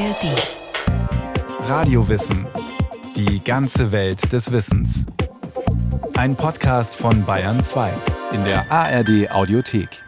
ARD. 0.00 1.68
Radiowissen. 1.68 2.46
Die 3.16 3.44
ganze 3.44 3.92
Welt 3.92 4.32
des 4.32 4.50
Wissens. 4.50 5.04
Ein 6.14 6.36
Podcast 6.36 6.94
von 6.94 7.26
Bayern 7.26 7.60
2 7.60 7.92
in 8.32 8.42
der 8.44 8.72
ARD 8.72 9.30
Audiothek. 9.30 10.02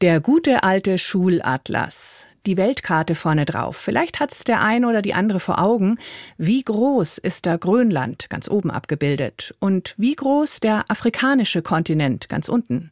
Der 0.00 0.18
gute 0.20 0.64
alte 0.64 0.98
Schulatlas. 0.98 2.26
Die 2.44 2.56
Weltkarte 2.56 3.14
vorne 3.14 3.44
drauf. 3.44 3.76
Vielleicht 3.76 4.18
hat's 4.18 4.42
der 4.42 4.64
ein 4.64 4.84
oder 4.84 5.00
die 5.00 5.14
andere 5.14 5.38
vor 5.38 5.62
Augen. 5.62 5.98
Wie 6.36 6.64
groß 6.64 7.18
ist 7.18 7.46
da 7.46 7.56
Grönland 7.56 8.30
ganz 8.30 8.50
oben 8.50 8.72
abgebildet? 8.72 9.54
Und 9.60 9.94
wie 9.96 10.16
groß 10.16 10.58
der 10.58 10.86
afrikanische 10.88 11.62
Kontinent 11.62 12.28
ganz 12.28 12.48
unten? 12.48 12.90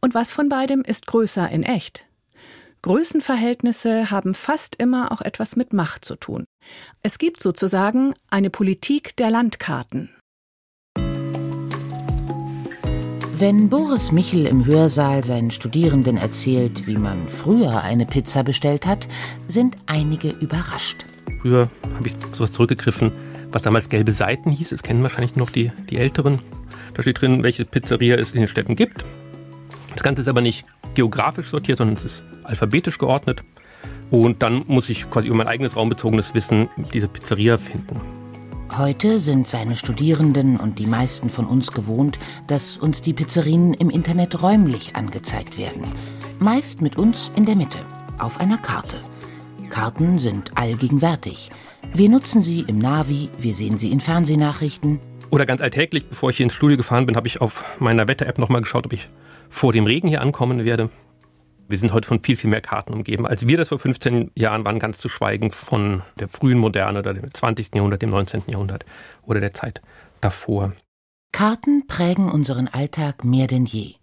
Und 0.00 0.14
was 0.14 0.32
von 0.32 0.48
beidem 0.48 0.80
ist 0.80 1.06
größer 1.06 1.50
in 1.50 1.62
echt? 1.62 2.06
Größenverhältnisse 2.84 4.10
haben 4.10 4.34
fast 4.34 4.76
immer 4.76 5.10
auch 5.10 5.22
etwas 5.22 5.56
mit 5.56 5.72
Macht 5.72 6.04
zu 6.04 6.16
tun. 6.16 6.44
Es 7.02 7.16
gibt 7.16 7.40
sozusagen 7.40 8.12
eine 8.28 8.50
Politik 8.50 9.16
der 9.16 9.30
Landkarten. 9.30 10.10
Wenn 13.38 13.70
Boris 13.70 14.12
Michel 14.12 14.44
im 14.44 14.66
Hörsaal 14.66 15.24
seinen 15.24 15.50
Studierenden 15.50 16.18
erzählt, 16.18 16.86
wie 16.86 16.98
man 16.98 17.26
früher 17.26 17.80
eine 17.80 18.04
Pizza 18.04 18.42
bestellt 18.42 18.84
hat, 18.84 19.08
sind 19.48 19.76
einige 19.86 20.28
überrascht. 20.28 21.06
Früher 21.40 21.70
habe 21.94 22.08
ich 22.08 22.12
so 22.32 22.44
was 22.44 22.52
zurückgegriffen, 22.52 23.12
was 23.50 23.62
damals 23.62 23.88
gelbe 23.88 24.12
Seiten 24.12 24.50
hieß. 24.50 24.68
Das 24.68 24.82
kennen 24.82 25.02
wahrscheinlich 25.02 25.36
noch 25.36 25.48
die, 25.48 25.72
die 25.88 25.96
Älteren. 25.96 26.40
Da 26.92 27.00
steht 27.00 27.22
drin, 27.22 27.44
welche 27.44 27.64
Pizzeria 27.64 28.16
es 28.16 28.32
in 28.32 28.40
den 28.40 28.48
Städten 28.48 28.76
gibt. 28.76 29.06
Das 29.94 30.02
Ganze 30.02 30.20
ist 30.20 30.28
aber 30.28 30.42
nicht 30.42 30.66
geografisch 30.94 31.48
sortiert, 31.50 31.78
sondern 31.78 31.96
es 31.96 32.04
ist 32.04 32.24
alphabetisch 32.44 32.98
geordnet. 32.98 33.42
Und 34.10 34.42
dann 34.42 34.62
muss 34.66 34.88
ich 34.90 35.10
quasi 35.10 35.28
über 35.28 35.36
mein 35.36 35.48
eigenes 35.48 35.76
raumbezogenes 35.76 36.34
Wissen 36.34 36.68
diese 36.92 37.08
Pizzeria 37.08 37.58
finden. 37.58 38.00
Heute 38.76 39.20
sind 39.20 39.46
seine 39.46 39.76
Studierenden 39.76 40.56
und 40.56 40.78
die 40.78 40.86
meisten 40.86 41.30
von 41.30 41.46
uns 41.46 41.70
gewohnt, 41.70 42.18
dass 42.48 42.76
uns 42.76 43.02
die 43.02 43.12
Pizzerien 43.12 43.72
im 43.74 43.88
Internet 43.88 44.42
räumlich 44.42 44.96
angezeigt 44.96 45.58
werden. 45.58 45.84
Meist 46.40 46.82
mit 46.82 46.96
uns 46.96 47.30
in 47.36 47.44
der 47.44 47.54
Mitte, 47.54 47.78
auf 48.18 48.40
einer 48.40 48.58
Karte. 48.58 48.96
Karten 49.70 50.18
sind 50.18 50.56
allgegenwärtig. 50.56 51.50
Wir 51.92 52.08
nutzen 52.08 52.42
sie 52.42 52.64
im 52.66 52.76
Navi, 52.76 53.28
wir 53.38 53.54
sehen 53.54 53.78
sie 53.78 53.92
in 53.92 54.00
Fernsehnachrichten. 54.00 54.98
Oder 55.30 55.46
ganz 55.46 55.60
alltäglich, 55.60 56.08
bevor 56.08 56.30
ich 56.30 56.38
hier 56.38 56.44
ins 56.44 56.54
Studio 56.54 56.76
gefahren 56.76 57.06
bin, 57.06 57.14
habe 57.14 57.28
ich 57.28 57.40
auf 57.40 57.64
meiner 57.78 58.08
Wetter-App 58.08 58.38
nochmal 58.38 58.62
geschaut, 58.62 58.86
ob 58.86 58.92
ich 58.92 59.08
vor 59.54 59.72
dem 59.72 59.86
Regen 59.86 60.08
hier 60.08 60.20
ankommen 60.20 60.64
werde. 60.64 60.90
Wir 61.68 61.78
sind 61.78 61.92
heute 61.92 62.08
von 62.08 62.18
viel, 62.18 62.36
viel 62.36 62.50
mehr 62.50 62.60
Karten 62.60 62.92
umgeben, 62.92 63.24
als 63.24 63.46
wir 63.46 63.56
das 63.56 63.68
vor 63.68 63.78
15 63.78 64.32
Jahren 64.34 64.64
waren, 64.64 64.80
ganz 64.80 64.98
zu 64.98 65.08
schweigen 65.08 65.52
von 65.52 66.02
der 66.18 66.28
frühen 66.28 66.58
Moderne 66.58 66.98
oder 66.98 67.14
dem 67.14 67.32
20. 67.32 67.74
Jahrhundert, 67.74 68.02
dem 68.02 68.10
19. 68.10 68.42
Jahrhundert 68.48 68.84
oder 69.22 69.40
der 69.40 69.52
Zeit 69.52 69.80
davor. 70.20 70.72
Karten 71.32 71.86
prägen 71.86 72.28
unseren 72.30 72.66
Alltag 72.66 73.24
mehr 73.24 73.46
denn 73.46 73.64
je. 73.64 73.94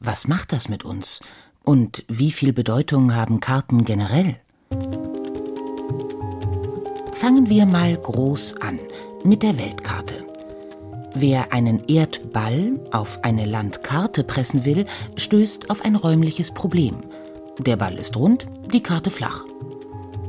Was 0.00 0.26
macht 0.26 0.52
das 0.52 0.68
mit 0.70 0.84
uns? 0.84 1.20
Und 1.62 2.04
wie 2.08 2.32
viel 2.32 2.52
Bedeutung 2.52 3.14
haben 3.14 3.40
Karten 3.40 3.84
generell? 3.84 4.40
Fangen 7.12 7.48
wir 7.48 7.66
mal 7.66 7.94
groß 7.94 8.60
an 8.62 8.80
mit 9.22 9.42
der 9.42 9.58
Weltkarte. 9.58 10.31
Wer 11.14 11.52
einen 11.52 11.86
Erdball 11.88 12.80
auf 12.90 13.18
eine 13.22 13.44
Landkarte 13.44 14.24
pressen 14.24 14.64
will, 14.64 14.86
stößt 15.16 15.68
auf 15.70 15.84
ein 15.84 15.96
räumliches 15.96 16.50
Problem. 16.52 16.96
Der 17.58 17.76
Ball 17.76 17.98
ist 17.98 18.16
rund, 18.16 18.46
die 18.72 18.82
Karte 18.82 19.10
flach. 19.10 19.44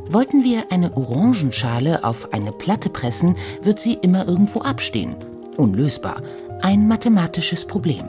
Wollten 0.09 0.43
wir 0.43 0.65
eine 0.71 0.95
Orangenschale 0.97 2.03
auf 2.03 2.33
eine 2.33 2.51
Platte 2.51 2.89
pressen, 2.89 3.37
wird 3.61 3.79
sie 3.79 3.93
immer 3.93 4.27
irgendwo 4.27 4.59
abstehen. 4.59 5.15
Unlösbar. 5.55 6.21
Ein 6.61 6.87
mathematisches 6.87 7.65
Problem. 7.65 8.03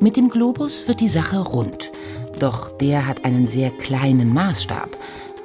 Mit 0.00 0.16
dem 0.16 0.28
Globus 0.28 0.88
wird 0.88 1.00
die 1.00 1.08
Sache 1.08 1.38
rund. 1.38 1.92
Doch 2.40 2.70
der 2.78 3.06
hat 3.06 3.24
einen 3.24 3.46
sehr 3.46 3.70
kleinen 3.70 4.32
Maßstab. 4.32 4.96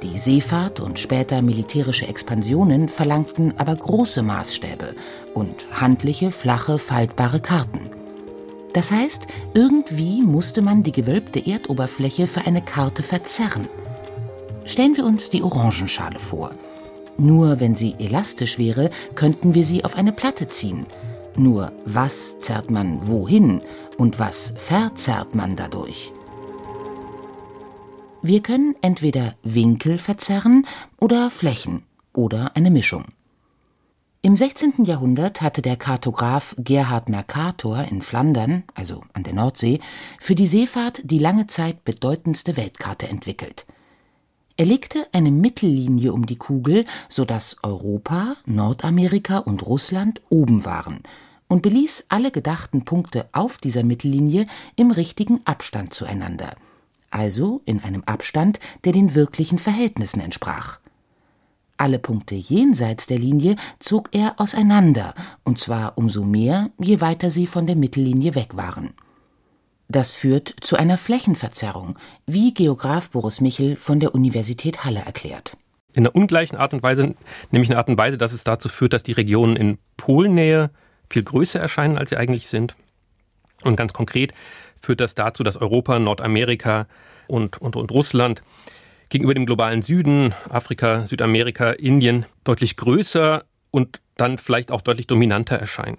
Die 0.03 0.17
Seefahrt 0.17 0.81
und 0.81 0.99
später 0.99 1.41
militärische 1.41 2.09
Expansionen 2.09 2.89
verlangten 2.89 3.53
aber 3.57 3.73
große 3.73 4.21
Maßstäbe 4.21 4.95
und 5.33 5.65
handliche, 5.71 6.29
flache, 6.29 6.77
faltbare 6.77 7.39
Karten. 7.39 7.89
Das 8.73 8.91
heißt, 8.91 9.27
irgendwie 9.53 10.21
musste 10.21 10.61
man 10.61 10.83
die 10.83 10.91
gewölbte 10.91 11.39
Erdoberfläche 11.45 12.27
für 12.27 12.45
eine 12.45 12.61
Karte 12.61 13.01
verzerren. 13.01 13.69
Stellen 14.65 14.97
wir 14.97 15.05
uns 15.05 15.29
die 15.29 15.41
Orangenschale 15.41 16.19
vor. 16.19 16.51
Nur 17.17 17.61
wenn 17.61 17.75
sie 17.75 17.95
elastisch 17.97 18.59
wäre, 18.59 18.89
könnten 19.15 19.53
wir 19.53 19.63
sie 19.63 19.85
auf 19.85 19.95
eine 19.95 20.11
Platte 20.11 20.49
ziehen. 20.49 20.85
Nur 21.37 21.71
was 21.85 22.39
zerrt 22.39 22.69
man 22.69 23.07
wohin 23.07 23.61
und 23.97 24.19
was 24.19 24.53
verzerrt 24.57 25.33
man 25.33 25.55
dadurch? 25.55 26.11
Wir 28.25 28.41
können 28.41 28.73
entweder 28.81 29.35
Winkel 29.43 29.97
verzerren 29.97 30.65
oder 30.97 31.29
Flächen 31.29 31.83
oder 32.13 32.55
eine 32.55 32.71
Mischung. 32.71 33.03
Im 34.21 34.37
16. 34.37 34.85
Jahrhundert 34.85 35.41
hatte 35.41 35.61
der 35.61 35.75
Kartograf 35.75 36.55
Gerhard 36.57 37.09
Mercator 37.09 37.83
in 37.83 38.01
Flandern, 38.01 38.63
also 38.75 39.03
an 39.11 39.23
der 39.23 39.33
Nordsee, 39.33 39.81
für 40.21 40.35
die 40.35 40.47
Seefahrt 40.47 41.01
die 41.03 41.19
lange 41.19 41.47
Zeit 41.47 41.83
bedeutendste 41.83 42.55
Weltkarte 42.55 43.09
entwickelt. 43.09 43.65
Er 44.55 44.67
legte 44.67 45.05
eine 45.11 45.29
Mittellinie 45.29 46.13
um 46.13 46.25
die 46.25 46.37
Kugel, 46.37 46.85
sodass 47.09 47.57
Europa, 47.61 48.37
Nordamerika 48.45 49.39
und 49.39 49.65
Russland 49.65 50.21
oben 50.29 50.63
waren 50.63 51.01
und 51.49 51.61
beließ 51.61 52.05
alle 52.07 52.31
gedachten 52.31 52.85
Punkte 52.85 53.27
auf 53.33 53.57
dieser 53.57 53.83
Mittellinie 53.83 54.47
im 54.77 54.91
richtigen 54.91 55.41
Abstand 55.43 55.93
zueinander– 55.93 56.55
also 57.13 57.61
in 57.65 57.83
einem 57.83 58.03
Abstand, 58.05 58.59
der 58.85 58.93
den 58.93 59.15
wirklichen 59.15 59.59
Verhältnissen 59.59 60.19
entsprach. 60.19 60.79
Alle 61.77 61.99
Punkte 61.99 62.35
jenseits 62.35 63.07
der 63.07 63.19
Linie 63.19 63.55
zog 63.79 64.09
er 64.11 64.39
auseinander, 64.39 65.13
und 65.43 65.59
zwar 65.59 65.97
umso 65.97 66.23
mehr, 66.23 66.69
je 66.79 67.01
weiter 67.01 67.31
sie 67.31 67.47
von 67.47 67.67
der 67.67 67.75
Mittellinie 67.75 68.35
weg 68.35 68.55
waren. 68.55 68.93
Das 69.89 70.13
führt 70.13 70.55
zu 70.61 70.77
einer 70.77 70.97
Flächenverzerrung, 70.97 71.97
wie 72.25 72.53
Geograf 72.53 73.09
Boris 73.09 73.41
Michel 73.41 73.75
von 73.75 73.99
der 73.99 74.15
Universität 74.15 74.85
Halle 74.85 75.01
erklärt. 75.05 75.57
In 75.93 76.05
einer 76.05 76.15
ungleichen 76.15 76.57
Art 76.57 76.73
und 76.73 76.81
Weise, 76.83 77.15
nämlich 77.51 77.69
in 77.69 77.73
einer 77.73 77.79
Art 77.79 77.89
und 77.89 77.97
Weise, 77.97 78.17
dass 78.17 78.33
es 78.33 78.43
dazu 78.43 78.69
führt, 78.69 78.93
dass 78.93 79.03
die 79.03 79.11
Regionen 79.11 79.55
in 79.55 79.77
Polnähe 79.97 80.71
viel 81.09 81.23
größer 81.23 81.59
erscheinen, 81.59 81.97
als 81.97 82.09
sie 82.09 82.17
eigentlich 82.17 82.47
sind. 82.47 82.75
Und 83.63 83.75
ganz 83.75 83.93
konkret 83.93 84.33
führt 84.83 84.99
das 84.99 85.15
dazu, 85.15 85.43
dass 85.43 85.57
Europa, 85.57 85.97
Nordamerika 85.97 86.87
und, 87.27 87.57
und, 87.61 87.75
und 87.75 87.91
Russland 87.91 88.43
gegenüber 89.09 89.33
dem 89.33 89.45
globalen 89.45 89.81
Süden, 89.81 90.33
Afrika, 90.49 91.05
Südamerika, 91.05 91.71
Indien, 91.71 92.25
deutlich 92.43 92.75
größer 92.75 93.45
und 93.71 94.01
dann 94.17 94.37
vielleicht 94.37 94.71
auch 94.71 94.81
deutlich 94.81 95.07
dominanter 95.07 95.55
erscheinen. 95.55 95.97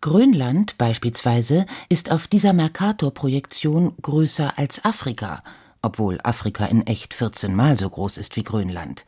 Grönland 0.00 0.78
beispielsweise 0.78 1.66
ist 1.90 2.10
auf 2.10 2.26
dieser 2.26 2.54
Mercator-Projektion 2.54 3.94
größer 4.00 4.56
als 4.56 4.84
Afrika, 4.84 5.42
obwohl 5.82 6.18
Afrika 6.22 6.64
in 6.66 6.86
echt 6.86 7.12
14 7.12 7.54
Mal 7.54 7.78
so 7.78 7.88
groß 7.90 8.16
ist 8.16 8.36
wie 8.36 8.44
Grönland. 8.44 9.04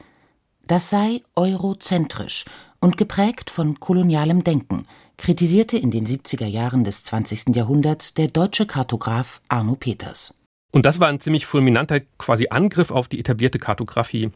Das 0.66 0.90
sei 0.90 1.22
eurozentrisch 1.34 2.44
und 2.80 2.96
geprägt 2.96 3.50
von 3.50 3.80
kolonialem 3.80 4.44
Denken, 4.44 4.86
kritisierte 5.16 5.76
in 5.76 5.90
den 5.90 6.06
70er 6.06 6.46
Jahren 6.46 6.84
des 6.84 7.04
20. 7.04 7.54
Jahrhunderts 7.54 8.14
der 8.14 8.28
deutsche 8.28 8.66
Kartograf 8.66 9.40
Arno 9.48 9.74
Peters. 9.76 10.34
Und 10.72 10.86
das 10.86 11.00
war 11.00 11.08
ein 11.08 11.20
ziemlich 11.20 11.46
fulminanter 11.46 12.00
quasi 12.18 12.48
Angriff 12.50 12.90
auf 12.90 13.08
die 13.08 13.20
etablierte 13.20 13.58
Kartografie 13.58 14.30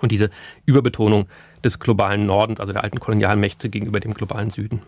und 0.00 0.10
diese 0.10 0.30
Überbetonung 0.66 1.28
des 1.62 1.78
globalen 1.78 2.26
Nordens, 2.26 2.60
also 2.60 2.72
der 2.72 2.82
alten 2.82 2.98
Kolonialmächte 2.98 3.68
gegenüber 3.68 4.00
dem 4.00 4.14
globalen 4.14 4.50
Süden. 4.50 4.82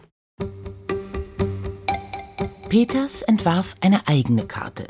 Peters 2.68 3.22
entwarf 3.22 3.76
eine 3.80 4.08
eigene 4.08 4.46
Karte. 4.46 4.86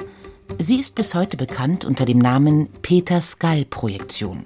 Sie 0.59 0.77
ist 0.77 0.95
bis 0.95 1.15
heute 1.15 1.37
bekannt 1.37 1.85
unter 1.85 2.05
dem 2.05 2.19
Namen 2.19 2.69
Peters-Gall-Projektion 2.81 4.45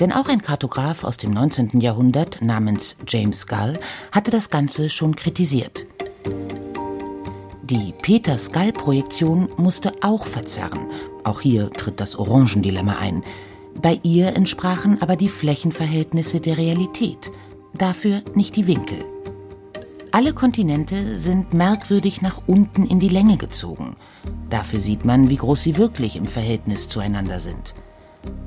denn 0.00 0.12
auch 0.12 0.28
ein 0.28 0.42
Kartograf 0.42 1.04
aus 1.04 1.18
dem 1.18 1.30
19. 1.30 1.80
Jahrhundert 1.80 2.40
namens 2.42 2.96
James 3.06 3.46
Gull 3.46 3.78
hatte 4.10 4.30
das 4.30 4.50
Ganze 4.50 4.90
schon 4.90 5.14
kritisiert. 5.14 5.86
Die 7.62 7.94
Peter-Skull-Projektion 8.02 9.50
musste 9.56 9.92
auch 10.00 10.26
verzerren. 10.26 10.86
Auch 11.22 11.40
hier 11.40 11.70
tritt 11.70 12.00
das 12.00 12.16
Orangendilemma 12.16 12.96
ein. 12.98 13.22
Bei 13.80 14.00
ihr 14.02 14.34
entsprachen 14.36 15.00
aber 15.00 15.14
die 15.14 15.28
Flächenverhältnisse 15.28 16.40
der 16.40 16.58
Realität, 16.58 17.30
dafür 17.74 18.22
nicht 18.34 18.56
die 18.56 18.66
Winkel. 18.66 19.04
Alle 20.10 20.32
Kontinente 20.32 21.16
sind 21.16 21.54
merkwürdig 21.54 22.20
nach 22.20 22.42
unten 22.48 22.84
in 22.84 22.98
die 22.98 23.08
Länge 23.08 23.36
gezogen. 23.36 23.94
Dafür 24.48 24.80
sieht 24.80 25.04
man, 25.04 25.28
wie 25.28 25.36
groß 25.36 25.62
sie 25.62 25.76
wirklich 25.76 26.16
im 26.16 26.26
Verhältnis 26.26 26.88
zueinander 26.88 27.38
sind. 27.38 27.74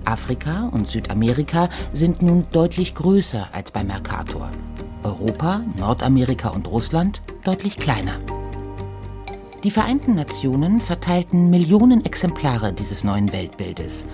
Afrika 0.06 0.70
und 0.72 0.88
Südamerika 0.88 1.70
sind 1.94 2.22
nun 2.22 2.46
deutlich 2.52 2.96
größer 2.96 3.50
als 3.52 3.72
bei 3.72 3.84
Mercator. 3.84 4.52
Europa, 5.04 5.64
Nordamerika 5.78 6.50
und 6.50 6.68
Russland 6.68 7.22
deutlich 7.44 7.78
kleiner. 7.78 8.20
Die 9.64 9.72
Vereinten 9.72 10.16
Nationen 10.16 10.82
verteilten 10.82 11.50
Millionen 11.50 12.06
Exemplare 12.06 12.74
dieses 12.74 13.04
neuen 13.04 13.32
Weltbildes. 13.32 14.06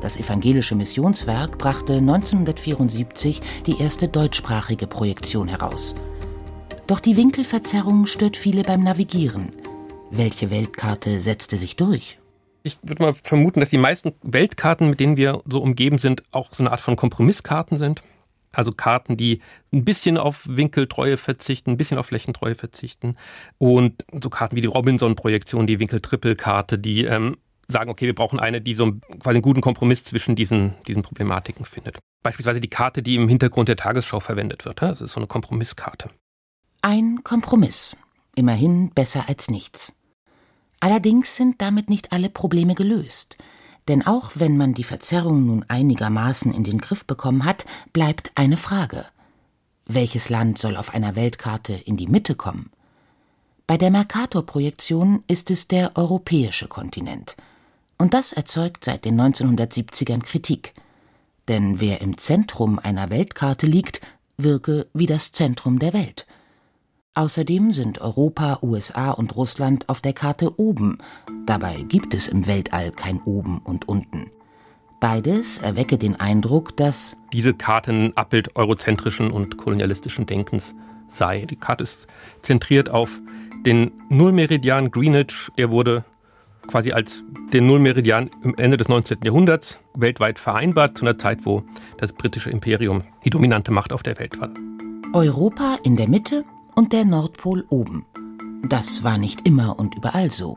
Das 0.00 0.16
evangelische 0.16 0.74
Missionswerk 0.74 1.58
brachte 1.58 1.94
1974 1.94 3.40
die 3.66 3.80
erste 3.80 4.08
deutschsprachige 4.08 4.86
Projektion 4.86 5.48
heraus. 5.48 5.94
Doch 6.86 7.00
die 7.00 7.16
Winkelverzerrung 7.16 8.06
stört 8.06 8.36
viele 8.36 8.62
beim 8.62 8.82
Navigieren. 8.82 9.52
Welche 10.10 10.50
Weltkarte 10.50 11.20
setzte 11.20 11.56
sich 11.56 11.76
durch? 11.76 12.18
Ich 12.66 12.80
würde 12.82 13.00
mal 13.00 13.14
vermuten, 13.14 13.60
dass 13.60 13.70
die 13.70 13.78
meisten 13.78 14.12
Weltkarten, 14.22 14.90
mit 14.90 14.98
denen 14.98 15.16
wir 15.16 15.40
so 15.46 15.62
umgeben 15.62 15.98
sind, 15.98 16.24
auch 16.32 16.52
so 16.52 16.64
eine 16.64 16.72
Art 16.72 16.80
von 16.80 16.96
Kompromisskarten 16.96 17.78
sind. 17.78 18.02
Also 18.50 18.72
Karten, 18.72 19.16
die 19.16 19.40
ein 19.72 19.84
bisschen 19.84 20.18
auf 20.18 20.42
Winkeltreue 20.48 21.16
verzichten, 21.16 21.70
ein 21.70 21.76
bisschen 21.76 21.96
auf 21.96 22.06
Flächentreue 22.06 22.56
verzichten. 22.56 23.16
Und 23.58 24.04
so 24.20 24.30
Karten 24.30 24.56
wie 24.56 24.62
die 24.62 24.66
Robinson-Projektion, 24.66 25.68
die 25.68 25.78
Winkeltrippelkarte, 25.78 26.76
die 26.76 27.04
ähm, 27.04 27.36
sagen, 27.68 27.88
okay, 27.88 28.06
wir 28.06 28.16
brauchen 28.16 28.40
eine, 28.40 28.60
die 28.60 28.74
so 28.74 28.94
quasi 29.20 29.36
einen 29.36 29.42
guten 29.42 29.60
Kompromiss 29.60 30.02
zwischen 30.02 30.34
diesen, 30.34 30.74
diesen 30.88 31.02
Problematiken 31.02 31.66
findet. 31.66 32.00
Beispielsweise 32.24 32.60
die 32.60 32.70
Karte, 32.70 33.00
die 33.00 33.14
im 33.14 33.28
Hintergrund 33.28 33.68
der 33.68 33.76
Tagesschau 33.76 34.18
verwendet 34.18 34.64
wird. 34.64 34.82
Das 34.82 35.00
ist 35.00 35.12
so 35.12 35.20
eine 35.20 35.28
Kompromisskarte. 35.28 36.10
Ein 36.82 37.22
Kompromiss. 37.22 37.96
Immerhin 38.34 38.90
besser 38.90 39.26
als 39.28 39.50
nichts. 39.50 39.94
Allerdings 40.86 41.34
sind 41.34 41.60
damit 41.60 41.90
nicht 41.90 42.12
alle 42.12 42.30
Probleme 42.30 42.76
gelöst. 42.76 43.36
Denn 43.88 44.06
auch 44.06 44.30
wenn 44.36 44.56
man 44.56 44.72
die 44.72 44.84
Verzerrung 44.84 45.44
nun 45.44 45.64
einigermaßen 45.66 46.54
in 46.54 46.62
den 46.62 46.78
Griff 46.78 47.04
bekommen 47.04 47.44
hat, 47.44 47.66
bleibt 47.92 48.30
eine 48.36 48.56
Frage. 48.56 49.04
Welches 49.86 50.28
Land 50.28 50.60
soll 50.60 50.76
auf 50.76 50.94
einer 50.94 51.16
Weltkarte 51.16 51.72
in 51.72 51.96
die 51.96 52.06
Mitte 52.06 52.36
kommen? 52.36 52.70
Bei 53.66 53.76
der 53.76 53.90
Mercator-Projektion 53.90 55.24
ist 55.26 55.50
es 55.50 55.66
der 55.66 55.96
europäische 55.96 56.68
Kontinent. 56.68 57.34
Und 57.98 58.14
das 58.14 58.32
erzeugt 58.32 58.84
seit 58.84 59.04
den 59.04 59.20
1970ern 59.20 60.22
Kritik. 60.22 60.72
Denn 61.48 61.80
wer 61.80 62.00
im 62.00 62.16
Zentrum 62.16 62.78
einer 62.78 63.10
Weltkarte 63.10 63.66
liegt, 63.66 64.00
wirke 64.36 64.86
wie 64.94 65.06
das 65.06 65.32
Zentrum 65.32 65.80
der 65.80 65.92
Welt. 65.92 66.28
Außerdem 67.16 67.72
sind 67.72 68.02
Europa, 68.02 68.58
USA 68.60 69.10
und 69.10 69.36
Russland 69.36 69.88
auf 69.88 70.02
der 70.02 70.12
Karte 70.12 70.60
oben. 70.60 70.98
Dabei 71.46 71.76
gibt 71.88 72.12
es 72.12 72.28
im 72.28 72.46
Weltall 72.46 72.90
kein 72.90 73.22
oben 73.22 73.58
und 73.64 73.88
unten. 73.88 74.30
Beides 75.00 75.56
erwecke 75.56 75.96
den 75.96 76.20
Eindruck, 76.20 76.76
dass 76.76 77.16
diese 77.32 77.54
Karte 77.54 77.92
ein 77.92 78.16
Abbild 78.18 78.54
eurozentrischen 78.54 79.30
und 79.30 79.56
kolonialistischen 79.56 80.26
Denkens 80.26 80.74
sei. 81.08 81.46
Die 81.46 81.56
Karte 81.56 81.84
ist 81.84 82.06
zentriert 82.42 82.90
auf 82.90 83.18
den 83.64 83.92
Nullmeridian 84.10 84.90
Greenwich. 84.90 85.50
Er 85.56 85.70
wurde 85.70 86.04
quasi 86.66 86.92
als 86.92 87.24
den 87.50 87.66
Nullmeridian 87.66 88.28
im 88.42 88.54
Ende 88.58 88.76
des 88.76 88.90
19. 88.90 89.20
Jahrhunderts 89.24 89.78
weltweit 89.94 90.38
vereinbart, 90.38 90.98
zu 90.98 91.06
einer 91.06 91.16
Zeit, 91.16 91.46
wo 91.46 91.62
das 91.96 92.12
britische 92.12 92.50
Imperium 92.50 93.04
die 93.24 93.30
dominante 93.30 93.72
Macht 93.72 93.94
auf 93.94 94.02
der 94.02 94.18
Welt 94.18 94.38
war. 94.38 94.50
Europa 95.14 95.78
in 95.82 95.96
der 95.96 96.10
Mitte 96.10 96.44
und 96.76 96.92
der 96.92 97.04
Nordpol 97.04 97.64
oben. 97.68 98.06
Das 98.68 99.02
war 99.02 99.18
nicht 99.18 99.46
immer 99.46 99.78
und 99.78 99.96
überall 99.96 100.30
so. 100.30 100.56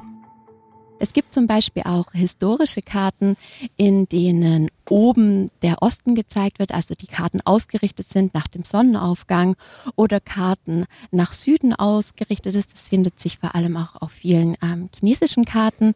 Es 1.00 1.14
gibt 1.14 1.34
zum 1.34 1.48
Beispiel 1.48 1.84
auch 1.86 2.12
historische 2.12 2.82
Karten, 2.82 3.38
in 3.78 4.08
denen 4.10 4.68
oben 4.90 5.50
der 5.62 5.82
Osten 5.82 6.14
gezeigt 6.14 6.60
wird, 6.60 6.74
also 6.74 6.94
die 6.94 7.08
Karten 7.08 7.40
ausgerichtet 7.46 8.08
sind 8.08 8.34
nach 8.34 8.50
dem 8.50 8.66
Sonnenaufgang 8.66 9.56
oder 9.96 10.20
Karten 10.20 10.86
nach 11.12 11.32
Süden 11.32 11.74
ausgerichtet 11.74 12.54
ist. 12.54 12.74
Das 12.74 12.90
findet 12.90 13.18
sich 13.18 13.40
vor 13.40 13.56
allem 13.56 13.78
auch 13.78 14.02
auf 14.02 14.12
vielen 14.12 14.58
ähm, 14.62 14.90
chinesischen 14.94 15.46
Karten. 15.46 15.94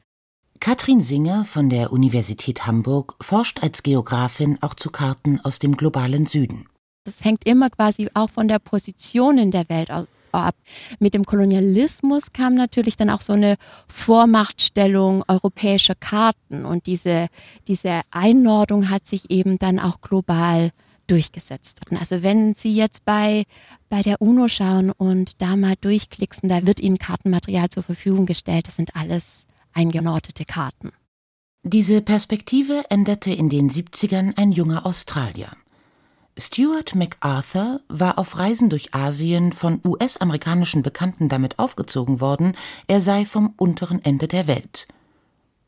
Katrin 0.62 1.02
Singer 1.02 1.44
von 1.44 1.70
der 1.70 1.92
Universität 1.92 2.66
Hamburg 2.66 3.18
forscht 3.20 3.62
als 3.62 3.84
Geografin 3.84 4.58
auch 4.62 4.76
zu 4.76 4.90
Karten 4.90 5.42
aus 5.42 5.60
dem 5.60 5.76
globalen 5.76 6.28
Süden. 6.28 6.70
Das 7.06 7.24
hängt 7.26 7.46
immer 7.46 7.70
quasi 7.70 8.10
auch 8.14 8.30
von 8.30 8.48
der 8.48 8.60
Position 8.60 9.38
in 9.38 9.52
der 9.52 9.68
Welt 9.70 9.90
ab. 10.32 10.56
Mit 11.00 11.14
dem 11.14 11.26
Kolonialismus 11.26 12.32
kam 12.32 12.56
natürlich 12.56 12.98
dann 12.98 13.10
auch 13.10 13.22
so 13.22 13.34
eine 13.34 13.56
Vormachtstellung 13.88 15.24
europäischer 15.28 15.96
Karten 15.96 16.66
und 16.66 16.86
diese, 16.86 17.28
diese 17.68 18.02
Einordnung 18.10 18.90
hat 18.90 19.06
sich 19.06 19.30
eben 19.30 19.60
dann 19.60 19.80
auch 19.80 20.02
global 20.02 20.72
durchgesetzt. 21.08 21.82
Also 22.00 22.24
wenn 22.24 22.56
Sie 22.56 22.74
jetzt 22.74 23.04
bei, 23.06 23.44
bei 23.90 24.02
der 24.02 24.22
UNO 24.22 24.48
schauen 24.48 24.90
und 24.90 25.42
da 25.42 25.56
mal 25.56 25.76
durchklicksen, 25.80 26.50
da 26.50 26.66
wird 26.66 26.80
Ihnen 26.80 26.98
Kartenmaterial 26.98 27.70
zur 27.70 27.84
Verfügung 27.84 28.26
gestellt. 28.26 28.68
Das 28.68 28.78
sind 28.78 28.96
alles 28.96 29.46
eingenortete 29.74 30.46
Karten. 30.46 30.92
Diese 31.64 32.02
Perspektive 32.02 32.86
änderte 32.90 33.32
in 33.32 33.50
den 33.50 33.70
70ern 33.70 34.38
ein 34.38 34.52
junger 34.52 34.86
Australier. 34.86 35.50
Stuart 36.38 36.96
MacArthur 36.96 37.82
war 37.90 38.18
auf 38.18 38.38
Reisen 38.40 38.70
durch 38.70 38.94
Asien 38.96 39.54
von 39.54 39.80
US-amerikanischen 39.86 40.82
Bekannten 40.82 41.30
damit 41.30 41.60
aufgezogen 41.60 42.22
worden, 42.22 42.56
er 42.88 43.00
sei 43.00 43.24
vom 43.26 43.54
unteren 43.58 44.04
Ende 44.04 44.28
der 44.28 44.48
Welt. 44.48 44.88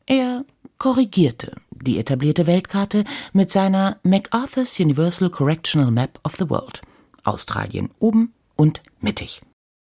Er 0.06 0.44
korrigierte 0.78 1.56
die 1.70 1.98
etablierte 1.98 2.46
Weltkarte 2.46 3.04
mit 3.32 3.52
seiner 3.52 3.98
MacArthur's 4.02 4.78
Universal 4.80 5.30
Correctional 5.30 5.90
Map 5.90 6.18
of 6.24 6.34
the 6.36 6.50
World. 6.50 6.82
Australien 7.22 7.90
oben 7.98 8.32
und 8.56 8.82
mittig. 9.00 9.40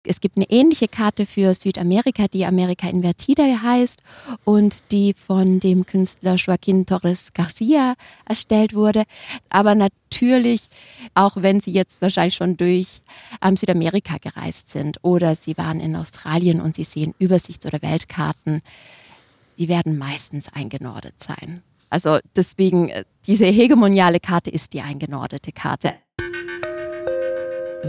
Es 0.06 0.20
gibt 0.20 0.36
eine 0.36 0.50
ähnliche 0.50 0.88
Karte 0.88 1.26
für 1.26 1.54
Südamerika, 1.54 2.28
die 2.28 2.46
Amerika 2.46 2.88
Invertida 2.88 3.44
heißt 3.62 4.00
und 4.44 4.90
die 4.92 5.14
von 5.14 5.60
dem 5.60 5.86
Künstler 5.86 6.34
Joaquín 6.34 6.86
Torres 6.86 7.32
Garcia 7.34 7.94
erstellt 8.24 8.74
wurde. 8.74 9.04
Aber 9.48 9.74
natürlich, 9.74 10.62
auch 11.14 11.36
wenn 11.36 11.60
Sie 11.60 11.72
jetzt 11.72 12.02
wahrscheinlich 12.02 12.34
schon 12.34 12.56
durch 12.56 13.00
ähm, 13.42 13.56
Südamerika 13.56 14.16
gereist 14.18 14.70
sind 14.70 14.98
oder 15.02 15.34
Sie 15.34 15.56
waren 15.58 15.80
in 15.80 15.96
Australien 15.96 16.60
und 16.60 16.76
Sie 16.76 16.84
sehen 16.84 17.14
Übersichts- 17.18 17.66
oder 17.66 17.82
Weltkarten, 17.82 18.62
sie 19.56 19.68
werden 19.68 19.98
meistens 19.98 20.48
eingenordet 20.52 21.14
sein. 21.18 21.62
Also 21.90 22.18
deswegen, 22.34 22.88
äh, 22.88 23.04
diese 23.26 23.46
hegemoniale 23.46 24.20
Karte 24.20 24.50
ist 24.50 24.72
die 24.72 24.80
eingenordete 24.80 25.52
Karte. 25.52 25.94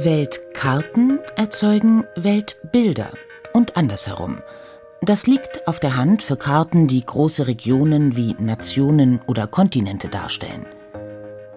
Weltkarten 0.03 1.17
erzeugen 1.37 2.03
Weltbilder 2.15 3.09
und 3.53 3.77
andersherum. 3.77 4.37
Das 5.01 5.25
liegt 5.25 5.67
auf 5.67 5.79
der 5.79 5.95
Hand 5.95 6.21
für 6.21 6.37
Karten, 6.37 6.87
die 6.87 7.03
große 7.03 7.47
Regionen 7.47 8.15
wie 8.15 8.35
Nationen 8.37 9.19
oder 9.25 9.47
Kontinente 9.47 10.07
darstellen. 10.07 10.67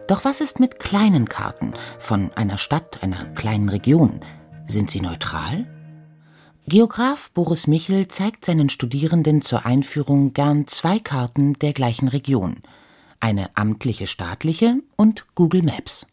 Doch 0.08 0.24
was 0.24 0.40
ist 0.40 0.58
mit 0.58 0.78
kleinen 0.78 1.28
Karten 1.28 1.74
von 1.98 2.30
einer 2.34 2.56
Stadt, 2.56 3.02
einer 3.02 3.26
kleinen 3.34 3.68
Region? 3.68 4.20
Sind 4.66 4.90
sie 4.90 5.02
neutral? 5.02 5.66
Geograf 6.66 7.30
Boris 7.32 7.66
Michel 7.66 8.08
zeigt 8.08 8.46
seinen 8.46 8.70
Studierenden 8.70 9.42
zur 9.42 9.66
Einführung 9.66 10.32
gern 10.32 10.66
zwei 10.66 10.98
Karten 10.98 11.58
der 11.58 11.74
gleichen 11.74 12.08
Region. 12.08 12.62
Eine 13.20 13.54
amtliche 13.54 14.06
staatliche 14.06 14.76
und 14.96 15.26
Google 15.34 15.62
Maps. 15.62 16.06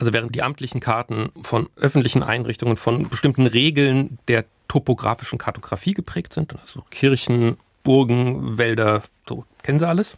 Also 0.00 0.14
während 0.14 0.34
die 0.34 0.42
amtlichen 0.42 0.80
Karten 0.80 1.30
von 1.42 1.68
öffentlichen 1.76 2.22
Einrichtungen, 2.22 2.78
von 2.78 3.08
bestimmten 3.10 3.46
Regeln 3.46 4.18
der 4.28 4.46
topografischen 4.66 5.38
Kartografie 5.38 5.92
geprägt 5.92 6.32
sind, 6.32 6.58
also 6.58 6.82
Kirchen, 6.90 7.58
Burgen, 7.82 8.56
Wälder, 8.56 9.02
so 9.28 9.44
kennen 9.62 9.78
Sie 9.78 9.86
alles, 9.86 10.16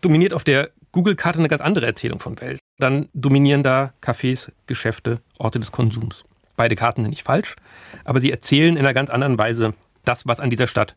dominiert 0.00 0.34
auf 0.34 0.42
der 0.42 0.70
Google-Karte 0.90 1.38
eine 1.38 1.48
ganz 1.48 1.62
andere 1.62 1.86
Erzählung 1.86 2.18
von 2.18 2.40
Welt. 2.40 2.58
Dann 2.78 3.08
dominieren 3.14 3.62
da 3.62 3.92
Cafés, 4.02 4.50
Geschäfte, 4.66 5.20
Orte 5.38 5.60
des 5.60 5.70
Konsums. 5.70 6.24
Beide 6.56 6.74
Karten 6.74 7.02
sind 7.02 7.10
nicht 7.10 7.22
falsch, 7.22 7.54
aber 8.04 8.20
sie 8.20 8.32
erzählen 8.32 8.72
in 8.72 8.80
einer 8.80 8.94
ganz 8.94 9.10
anderen 9.10 9.38
Weise 9.38 9.74
das, 10.04 10.26
was 10.26 10.40
an 10.40 10.50
dieser 10.50 10.66
Stadt 10.66 10.96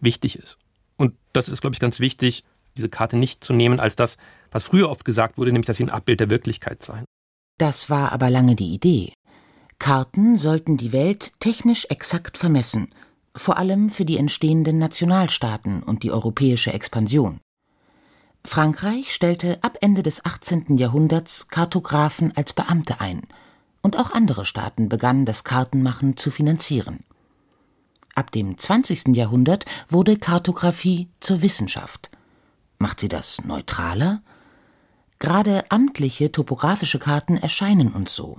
wichtig 0.00 0.36
ist. 0.36 0.58
Und 0.96 1.14
das 1.32 1.48
ist, 1.48 1.60
glaube 1.60 1.74
ich, 1.74 1.80
ganz 1.80 2.00
wichtig, 2.00 2.42
diese 2.76 2.88
Karte 2.88 3.16
nicht 3.16 3.44
zu 3.44 3.52
nehmen 3.52 3.78
als 3.78 3.94
das, 3.94 4.16
was 4.50 4.64
früher 4.64 4.90
oft 4.90 5.04
gesagt 5.04 5.38
wurde, 5.38 5.52
nämlich 5.52 5.66
dass 5.66 5.76
sie 5.76 5.84
ein 5.84 5.90
Abbild 5.90 6.18
der 6.18 6.30
Wirklichkeit 6.30 6.82
seien. 6.82 7.04
Das 7.58 7.90
war 7.90 8.12
aber 8.12 8.30
lange 8.30 8.54
die 8.54 8.72
Idee. 8.72 9.12
Karten 9.78 10.36
sollten 10.38 10.76
die 10.76 10.92
Welt 10.92 11.32
technisch 11.40 11.86
exakt 11.90 12.38
vermessen, 12.38 12.88
vor 13.34 13.58
allem 13.58 13.90
für 13.90 14.04
die 14.04 14.16
entstehenden 14.16 14.78
Nationalstaaten 14.78 15.82
und 15.82 16.02
die 16.02 16.10
europäische 16.10 16.72
Expansion. 16.72 17.40
Frankreich 18.44 19.12
stellte 19.12 19.58
ab 19.62 19.78
Ende 19.80 20.02
des 20.02 20.24
18. 20.24 20.78
Jahrhunderts 20.78 21.48
Kartografen 21.48 22.36
als 22.36 22.52
Beamte 22.52 23.00
ein, 23.00 23.22
und 23.82 23.98
auch 23.98 24.10
andere 24.10 24.44
Staaten 24.44 24.88
begannen 24.88 25.24
das 25.24 25.44
Kartenmachen 25.44 26.16
zu 26.16 26.30
finanzieren. 26.30 27.00
Ab 28.14 28.32
dem 28.32 28.58
20. 28.58 29.16
Jahrhundert 29.16 29.64
wurde 29.88 30.16
Kartographie 30.16 31.08
zur 31.20 31.42
Wissenschaft. 31.42 32.10
Macht 32.78 33.00
sie 33.00 33.08
das 33.08 33.44
neutraler? 33.44 34.22
Gerade 35.18 35.70
amtliche 35.70 36.30
topografische 36.30 36.98
Karten 36.98 37.36
erscheinen 37.36 37.92
uns 37.92 38.14
so. 38.14 38.38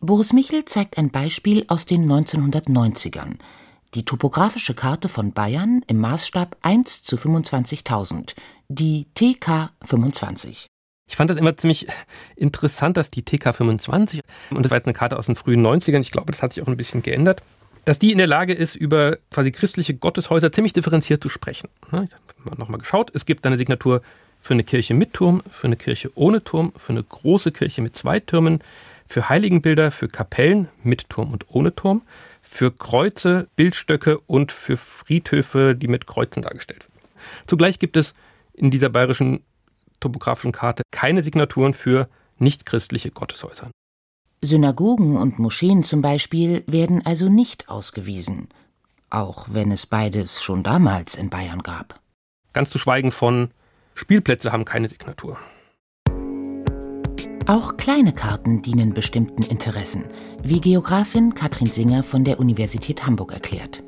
Boris 0.00 0.32
Michel 0.32 0.64
zeigt 0.64 0.98
ein 0.98 1.10
Beispiel 1.10 1.64
aus 1.68 1.86
den 1.86 2.10
1990ern. 2.10 3.38
Die 3.94 4.04
topografische 4.04 4.74
Karte 4.74 5.08
von 5.08 5.32
Bayern 5.32 5.82
im 5.86 5.98
Maßstab 5.98 6.58
1 6.60 7.02
zu 7.02 7.16
25.000, 7.16 8.34
die 8.68 9.06
TK 9.14 9.70
25. 9.82 10.66
Ich 11.08 11.16
fand 11.16 11.30
das 11.30 11.38
immer 11.38 11.56
ziemlich 11.56 11.86
interessant, 12.36 12.98
dass 12.98 13.10
die 13.10 13.24
TK 13.24 13.54
25, 13.54 14.20
und 14.50 14.62
das 14.62 14.70
war 14.70 14.76
jetzt 14.76 14.86
eine 14.86 14.92
Karte 14.92 15.18
aus 15.18 15.24
den 15.24 15.36
frühen 15.36 15.66
90ern, 15.66 16.00
ich 16.00 16.10
glaube, 16.10 16.32
das 16.32 16.42
hat 16.42 16.52
sich 16.52 16.62
auch 16.62 16.68
ein 16.68 16.76
bisschen 16.76 17.02
geändert, 17.02 17.42
dass 17.86 17.98
die 17.98 18.12
in 18.12 18.18
der 18.18 18.26
Lage 18.26 18.52
ist, 18.52 18.74
über 18.74 19.16
quasi 19.30 19.50
christliche 19.50 19.94
Gotteshäuser 19.94 20.52
ziemlich 20.52 20.74
differenziert 20.74 21.22
zu 21.22 21.30
sprechen. 21.30 21.70
Ich 21.86 21.92
habe 21.92 22.58
nochmal 22.58 22.78
geschaut, 22.78 23.10
es 23.14 23.24
gibt 23.24 23.46
eine 23.46 23.56
Signatur 23.56 24.02
für 24.40 24.54
eine 24.54 24.64
Kirche 24.64 24.94
mit 24.94 25.14
Turm, 25.14 25.42
für 25.48 25.66
eine 25.66 25.76
Kirche 25.76 26.10
ohne 26.14 26.42
Turm, 26.42 26.72
für 26.76 26.92
eine 26.92 27.02
große 27.02 27.52
Kirche 27.52 27.82
mit 27.82 27.96
zwei 27.96 28.20
Türmen, 28.20 28.60
für 29.06 29.28
Heiligenbilder, 29.28 29.90
für 29.90 30.08
Kapellen 30.08 30.68
mit 30.82 31.08
Turm 31.08 31.32
und 31.32 31.46
ohne 31.48 31.74
Turm, 31.74 32.02
für 32.42 32.70
Kreuze, 32.70 33.48
Bildstöcke 33.56 34.18
und 34.18 34.52
für 34.52 34.76
Friedhöfe, 34.76 35.74
die 35.74 35.88
mit 35.88 36.06
Kreuzen 36.06 36.42
dargestellt 36.42 36.84
werden. 36.84 36.98
Zugleich 37.46 37.78
gibt 37.78 37.96
es 37.96 38.14
in 38.54 38.70
dieser 38.70 38.88
bayerischen 38.88 39.40
topografischen 40.00 40.52
Karte 40.52 40.82
keine 40.90 41.22
Signaturen 41.22 41.74
für 41.74 42.08
nichtchristliche 42.38 43.10
Gotteshäuser. 43.10 43.70
Synagogen 44.40 45.16
und 45.16 45.38
Moscheen 45.38 45.82
zum 45.82 46.00
Beispiel 46.00 46.62
werden 46.66 47.04
also 47.04 47.28
nicht 47.28 47.68
ausgewiesen, 47.68 48.48
auch 49.10 49.46
wenn 49.50 49.72
es 49.72 49.86
beides 49.86 50.42
schon 50.42 50.62
damals 50.62 51.16
in 51.16 51.28
Bayern 51.28 51.62
gab. 51.62 52.00
Ganz 52.52 52.70
zu 52.70 52.78
schweigen 52.78 53.10
von 53.10 53.50
Spielplätze 53.98 54.52
haben 54.52 54.64
keine 54.64 54.88
Signatur. 54.88 55.38
Auch 57.46 57.76
kleine 57.76 58.12
Karten 58.12 58.62
dienen 58.62 58.94
bestimmten 58.94 59.42
Interessen, 59.42 60.04
wie 60.42 60.60
Geografin 60.60 61.34
Katrin 61.34 61.66
Singer 61.66 62.02
von 62.02 62.24
der 62.24 62.38
Universität 62.38 63.06
Hamburg 63.06 63.32
erklärt 63.32 63.82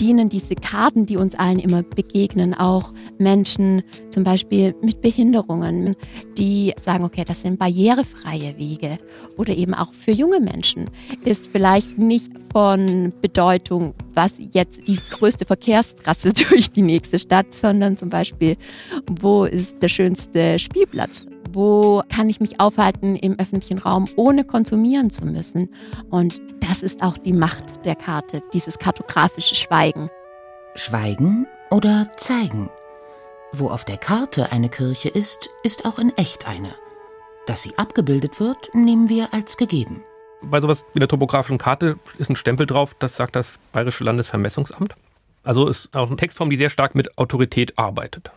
dienen 0.00 0.28
diese 0.28 0.54
Karten, 0.54 1.06
die 1.06 1.16
uns 1.16 1.34
allen 1.34 1.58
immer 1.58 1.82
begegnen, 1.82 2.54
auch 2.54 2.92
Menschen 3.18 3.82
zum 4.10 4.24
Beispiel 4.24 4.74
mit 4.82 5.00
Behinderungen, 5.00 5.96
die 6.38 6.72
sagen, 6.76 7.04
okay, 7.04 7.24
das 7.26 7.42
sind 7.42 7.58
barrierefreie 7.58 8.56
Wege 8.58 8.98
oder 9.36 9.56
eben 9.56 9.74
auch 9.74 9.92
für 9.92 10.12
junge 10.12 10.40
Menschen 10.40 10.90
ist 11.24 11.50
vielleicht 11.50 11.98
nicht 11.98 12.30
von 12.52 13.12
Bedeutung, 13.20 13.94
was 14.12 14.34
jetzt 14.52 14.86
die 14.86 14.98
größte 15.10 15.44
Verkehrstrasse 15.44 16.32
durch 16.50 16.70
die 16.70 16.82
nächste 16.82 17.18
Stadt, 17.18 17.52
sondern 17.52 17.96
zum 17.96 18.10
Beispiel, 18.10 18.56
wo 19.20 19.44
ist 19.44 19.82
der 19.82 19.88
schönste 19.88 20.58
Spielplatz 20.58 21.24
wo 21.54 22.02
kann 22.08 22.28
ich 22.28 22.40
mich 22.40 22.60
aufhalten 22.60 23.16
im 23.16 23.38
öffentlichen 23.38 23.78
Raum, 23.78 24.06
ohne 24.16 24.44
konsumieren 24.44 25.10
zu 25.10 25.24
müssen. 25.24 25.68
Und 26.10 26.40
das 26.74 26.82
ist 26.82 27.04
auch 27.04 27.16
die 27.16 27.32
Macht 27.32 27.86
der 27.86 27.94
Karte, 27.94 28.42
dieses 28.52 28.80
kartografische 28.80 29.54
Schweigen. 29.54 30.10
Schweigen 30.74 31.46
oder 31.70 32.10
zeigen? 32.16 32.68
Wo 33.52 33.68
auf 33.68 33.84
der 33.84 33.96
Karte 33.96 34.50
eine 34.50 34.68
Kirche 34.68 35.08
ist, 35.08 35.50
ist 35.62 35.86
auch 35.86 36.00
in 36.00 36.10
echt 36.16 36.48
eine. 36.48 36.74
Dass 37.46 37.62
sie 37.62 37.78
abgebildet 37.78 38.40
wird, 38.40 38.74
nehmen 38.74 39.08
wir 39.08 39.32
als 39.32 39.56
gegeben. 39.56 40.02
Bei 40.42 40.60
sowas 40.60 40.84
wie 40.94 40.98
der 40.98 41.06
topografischen 41.06 41.58
Karte 41.58 41.96
ist 42.18 42.28
ein 42.28 42.34
Stempel 42.34 42.66
drauf, 42.66 42.96
das 42.98 43.14
sagt 43.14 43.36
das 43.36 43.52
Bayerische 43.70 44.02
Landesvermessungsamt. 44.02 44.96
Also 45.44 45.68
ist 45.68 45.94
auch 45.94 46.08
eine 46.08 46.16
Textform, 46.16 46.50
die 46.50 46.56
sehr 46.56 46.70
stark 46.70 46.96
mit 46.96 47.16
Autorität 47.18 47.78
arbeitet. 47.78 48.32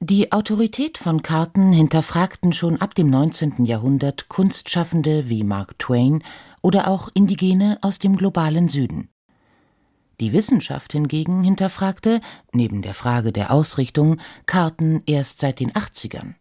Die 0.00 0.30
Autorität 0.30 0.98
von 0.98 1.22
Karten 1.22 1.72
hinterfragten 1.72 2.52
schon 2.52 2.82
ab 2.82 2.94
dem 2.94 3.08
19. 3.08 3.64
Jahrhundert 3.64 4.28
Kunstschaffende 4.28 5.30
wie 5.30 5.42
Mark 5.42 5.78
Twain 5.78 6.22
oder 6.60 6.88
auch 6.88 7.08
Indigene 7.14 7.78
aus 7.80 7.98
dem 7.98 8.16
globalen 8.16 8.68
Süden. 8.68 9.08
Die 10.20 10.34
Wissenschaft 10.34 10.92
hingegen 10.92 11.42
hinterfragte, 11.44 12.20
neben 12.52 12.82
der 12.82 12.92
Frage 12.92 13.32
der 13.32 13.50
Ausrichtung, 13.50 14.18
Karten 14.44 15.02
erst 15.06 15.40
seit 15.40 15.60
den 15.60 15.72
80ern. 15.72 16.34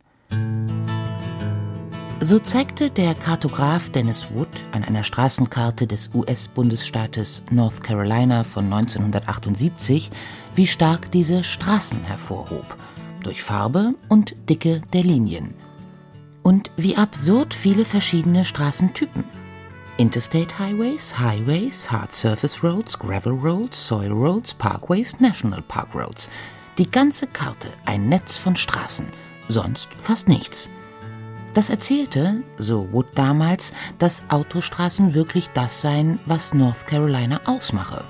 So 2.19 2.39
zeigte 2.39 2.89
der 2.89 3.15
Kartograf 3.15 3.89
Dennis 3.89 4.27
Wood 4.33 4.49
an 4.73 4.83
einer 4.83 5.03
Straßenkarte 5.03 5.87
des 5.87 6.13
US-Bundesstaates 6.13 7.43
North 7.51 7.81
Carolina 7.81 8.43
von 8.43 8.65
1978, 8.65 10.11
wie 10.55 10.67
stark 10.67 11.09
diese 11.11 11.45
Straßen 11.45 12.03
hervorhob– 12.03 12.75
durch 13.25 13.43
Farbe 13.43 13.95
und 14.09 14.35
Dicke 14.49 14.81
der 14.93 15.03
Linien. 15.03 15.53
Und 16.43 16.71
wie 16.77 16.95
absurd 16.95 17.53
viele 17.53 17.85
verschiedene 17.85 18.45
Straßentypen. 18.45 19.23
Interstate 19.97 20.59
Highways, 20.59 21.17
Highways, 21.17 21.89
Hard 21.89 22.13
Surface 22.13 22.63
Roads, 22.63 22.99
Gravel 22.99 23.33
Roads, 23.33 23.87
Soil 23.87 24.11
Roads, 24.11 24.53
Parkways, 24.53 25.19
National 25.19 25.61
Park 25.61 25.95
Roads. 25.95 26.29
Die 26.77 26.89
ganze 26.89 27.27
Karte 27.27 27.69
ein 27.85 28.09
Netz 28.09 28.37
von 28.37 28.55
Straßen, 28.55 29.07
sonst 29.47 29.89
fast 29.99 30.27
nichts. 30.27 30.69
Das 31.53 31.69
erzählte, 31.69 32.43
so 32.57 32.91
Wood 32.91 33.07
damals, 33.15 33.71
dass 33.97 34.23
Autostraßen 34.29 35.15
wirklich 35.15 35.49
das 35.53 35.79
seien, 35.79 36.19
was 36.25 36.53
North 36.53 36.85
Carolina 36.85 37.39
ausmache. 37.45 38.03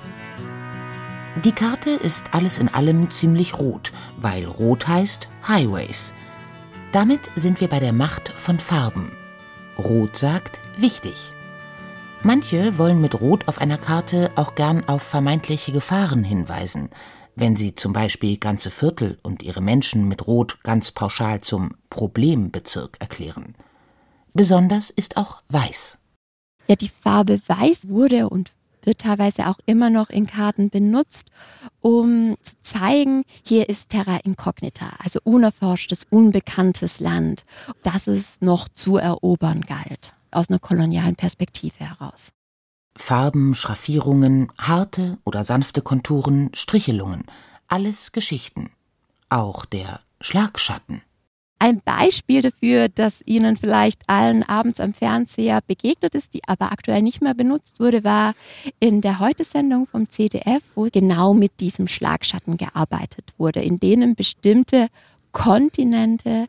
Die 1.44 1.52
Karte 1.52 1.90
ist 1.90 2.32
alles 2.32 2.56
in 2.56 2.70
allem 2.70 3.10
ziemlich 3.10 3.58
rot, 3.58 3.92
weil 4.16 4.46
rot 4.46 4.88
heißt 4.88 5.28
Highways. 5.46 6.14
Damit 6.92 7.30
sind 7.36 7.60
wir 7.60 7.68
bei 7.68 7.78
der 7.78 7.92
Macht 7.92 8.30
von 8.30 8.58
Farben. 8.58 9.12
Rot 9.76 10.16
sagt 10.16 10.58
wichtig. 10.78 11.34
Manche 12.22 12.78
wollen 12.78 13.02
mit 13.02 13.20
Rot 13.20 13.48
auf 13.48 13.58
einer 13.58 13.76
Karte 13.76 14.32
auch 14.36 14.54
gern 14.54 14.88
auf 14.88 15.02
vermeintliche 15.02 15.72
Gefahren 15.72 16.24
hinweisen, 16.24 16.88
wenn 17.34 17.54
sie 17.54 17.74
zum 17.74 17.92
Beispiel 17.92 18.38
ganze 18.38 18.70
Viertel 18.70 19.18
und 19.22 19.42
ihre 19.42 19.60
Menschen 19.60 20.08
mit 20.08 20.26
Rot 20.26 20.62
ganz 20.62 20.90
pauschal 20.90 21.42
zum 21.42 21.74
Problembezirk 21.90 22.96
erklären. 22.98 23.54
Besonders 24.32 24.88
ist 24.88 25.18
auch 25.18 25.38
Weiß. 25.50 25.98
Ja, 26.66 26.76
die 26.76 26.88
Farbe 26.88 27.40
Weiß 27.46 27.88
wurde 27.88 28.30
und 28.30 28.50
wird 28.86 29.00
teilweise 29.00 29.48
auch 29.48 29.58
immer 29.66 29.90
noch 29.90 30.10
in 30.10 30.26
Karten 30.26 30.70
benutzt, 30.70 31.28
um 31.80 32.36
zu 32.42 32.54
zeigen, 32.62 33.24
hier 33.44 33.68
ist 33.68 33.90
Terra 33.90 34.18
Incognita, 34.18 34.90
also 35.02 35.20
unerforschtes, 35.24 36.06
unbekanntes 36.08 37.00
Land, 37.00 37.42
das 37.82 38.06
es 38.06 38.40
noch 38.40 38.68
zu 38.68 38.96
erobern 38.96 39.62
galt, 39.62 40.14
aus 40.30 40.48
einer 40.48 40.58
kolonialen 40.58 41.16
Perspektive 41.16 41.78
heraus. 41.80 42.30
Farben, 42.96 43.54
Schraffierungen, 43.54 44.50
harte 44.56 45.18
oder 45.24 45.44
sanfte 45.44 45.82
Konturen, 45.82 46.50
Strichelungen, 46.54 47.24
alles 47.68 48.12
Geschichten. 48.12 48.70
Auch 49.28 49.64
der 49.66 50.00
Schlagschatten. 50.20 51.02
Ein 51.58 51.80
Beispiel 51.80 52.42
dafür, 52.42 52.88
dass 52.90 53.22
Ihnen 53.24 53.56
vielleicht 53.56 54.02
allen 54.08 54.42
abends 54.42 54.78
am 54.78 54.92
Fernseher 54.92 55.60
begegnet 55.66 56.14
ist, 56.14 56.34
die 56.34 56.46
aber 56.46 56.70
aktuell 56.70 57.00
nicht 57.00 57.22
mehr 57.22 57.32
benutzt 57.32 57.80
wurde, 57.80 58.04
war 58.04 58.34
in 58.78 59.00
der 59.00 59.20
Heute-Sendung 59.20 59.86
vom 59.86 60.10
CDF, 60.10 60.62
wo 60.74 60.86
genau 60.92 61.32
mit 61.32 61.60
diesem 61.60 61.88
Schlagschatten 61.88 62.58
gearbeitet 62.58 63.32
wurde, 63.38 63.62
in 63.62 63.78
denen 63.78 64.14
bestimmte 64.14 64.88
Kontinente, 65.32 66.46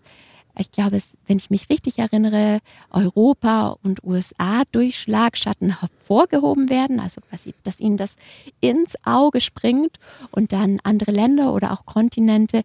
ich 0.58 0.72
glaube, 0.72 1.00
wenn 1.26 1.38
ich 1.38 1.50
mich 1.50 1.70
richtig 1.70 2.00
erinnere, 2.00 2.60
Europa 2.90 3.78
und 3.84 4.04
USA 4.04 4.64
durch 4.74 5.00
Schlagschatten 5.00 5.80
hervorgehoben 5.80 6.70
werden, 6.70 7.00
also 7.00 7.22
quasi, 7.22 7.54
dass 7.64 7.80
ihnen 7.80 7.96
das 7.96 8.18
ins 8.60 8.96
Auge 9.06 9.40
springt 9.40 10.00
und 10.32 10.52
dann 10.52 10.80
andere 10.84 11.12
Länder 11.12 11.54
oder 11.54 11.72
auch 11.72 11.86
Kontinente 11.86 12.64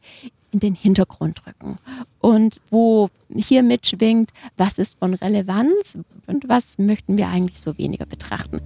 in 0.53 0.61
den 0.61 0.75
Hintergrund 0.75 1.43
rücken. 1.47 1.77
Und 2.21 2.61
wo 2.71 3.09
hier 3.35 3.63
mitschwingt, 3.63 4.31
was 4.57 4.79
ist 4.79 4.99
von 4.99 5.15
Relevanz 5.15 5.99
und 6.27 6.49
was 6.49 6.79
möchten 6.79 7.19
wir 7.19 7.29
eigentlich 7.29 7.61
so 7.61 7.77
weniger 7.79 8.07
betrachten. 8.07 8.61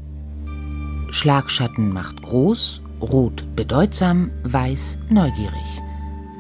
Schlagschatten 1.10 1.92
macht 1.92 2.22
groß, 2.22 2.82
rot 3.00 3.44
bedeutsam, 3.56 4.30
weiß 4.42 4.98
neugierig. 5.08 5.82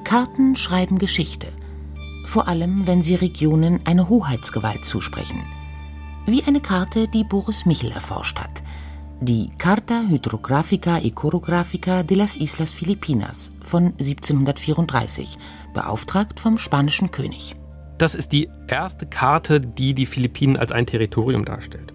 Karten 0.04 0.56
schreiben 0.56 0.98
Geschichte, 0.98 1.48
vor 2.26 2.48
allem 2.48 2.86
wenn 2.86 3.02
sie 3.02 3.14
Regionen 3.14 3.80
eine 3.84 4.08
Hoheitsgewalt 4.08 4.84
zusprechen. 4.84 5.44
Wie 6.26 6.42
eine 6.42 6.60
Karte, 6.60 7.06
die 7.08 7.24
Boris 7.24 7.66
Michel 7.66 7.92
erforscht 7.92 8.38
hat– 8.38 8.62
die 9.20 9.50
Carta 9.58 10.02
Hydrographica 10.08 11.00
y 11.00 11.12
Chorographica 11.12 12.02
de 12.02 12.16
las 12.16 12.36
Islas 12.36 12.74
Filipinas 12.74 13.52
von 13.62 13.94
1734, 13.98 15.38
beauftragt 15.72 16.38
vom 16.38 16.58
spanischen 16.58 17.10
König. 17.10 17.56
Das 17.98 18.14
ist 18.14 18.32
die 18.32 18.48
erste 18.68 19.06
Karte, 19.06 19.60
die 19.60 19.94
die 19.94 20.06
Philippinen 20.06 20.56
als 20.56 20.70
ein 20.70 20.86
Territorium 20.86 21.44
darstellt. 21.44 21.94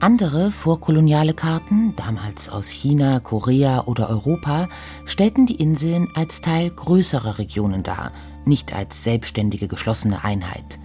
Andere 0.00 0.50
vorkoloniale 0.50 1.34
Karten, 1.34 1.94
damals 1.96 2.48
aus 2.48 2.68
China, 2.68 3.20
Korea 3.20 3.84
oder 3.84 4.08
Europa, 4.08 4.68
stellten 5.04 5.46
die 5.46 5.56
Inseln 5.56 6.08
als 6.14 6.40
Teil 6.40 6.70
größerer 6.70 7.38
Regionen 7.38 7.82
dar, 7.82 8.12
nicht 8.44 8.74
als 8.74 9.04
selbstständige 9.04 9.68
geschlossene 9.68 10.24
Einheit. 10.24 10.78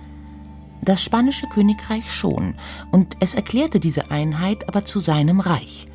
Das 0.82 1.04
spanische 1.04 1.48
Königreich 1.48 2.12
schon, 2.12 2.56
und 2.92 3.18
es 3.20 3.34
erklärte 3.34 3.80
diese 3.80 4.12
Einheit 4.12 4.68
aber 4.68 4.86
zu 4.86 5.00
seinem 5.00 5.40
Reich. 5.40 5.88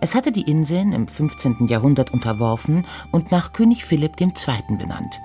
Es 0.00 0.14
hatte 0.14 0.32
die 0.32 0.42
Inseln 0.42 0.92
im 0.92 1.08
15. 1.08 1.68
Jahrhundert 1.68 2.12
unterworfen 2.12 2.86
und 3.12 3.32
nach 3.32 3.52
König 3.52 3.84
Philipp 3.84 4.20
II. 4.20 4.32
benannt. 4.78 5.20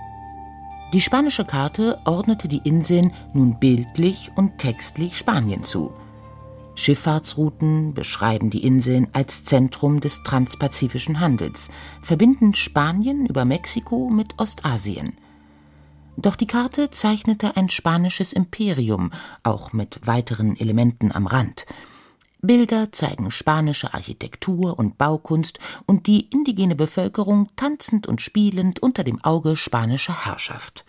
Die 0.94 1.02
spanische 1.02 1.46
Karte 1.46 2.00
ordnete 2.04 2.48
die 2.48 2.62
Inseln 2.64 3.14
nun 3.34 3.60
bildlich 3.60 4.32
und 4.36 4.58
textlich 4.58 5.18
Spanien 5.18 5.64
zu. 5.64 5.94
Schifffahrtsrouten 6.76 7.94
beschreiben 7.94 8.50
die 8.50 8.66
Inseln 8.66 9.08
als 9.14 9.44
Zentrum 9.44 10.00
des 10.00 10.24
transpazifischen 10.24 11.20
Handels, 11.20 11.70
verbinden 12.02 12.56
Spanien 12.56 13.26
über 13.26 13.46
Mexiko 13.46 14.10
mit 14.10 14.40
Ostasien. 14.40 15.14
Doch 16.18 16.36
die 16.36 16.48
Karte 16.48 16.92
zeichnete 16.92 17.56
ein 17.58 17.70
spanisches 17.70 18.34
Imperium, 18.34 19.12
auch 19.44 19.74
mit 19.74 20.06
weiteren 20.06 20.60
Elementen 20.60 21.12
am 21.12 21.28
Rand. 21.28 21.66
Bilder 22.42 22.92
zeigen 22.92 23.30
spanische 23.30 23.94
Architektur 23.94 24.78
und 24.80 24.98
Baukunst 24.98 25.60
und 25.86 26.08
die 26.08 26.22
indigene 26.32 26.76
Bevölkerung 26.76 27.50
tanzend 27.56 28.08
und 28.08 28.22
spielend 28.22 28.82
unter 28.82 29.04
dem 29.04 29.24
Auge 29.24 29.56
spanischer 29.56 30.26
Herrschaft. 30.26 30.86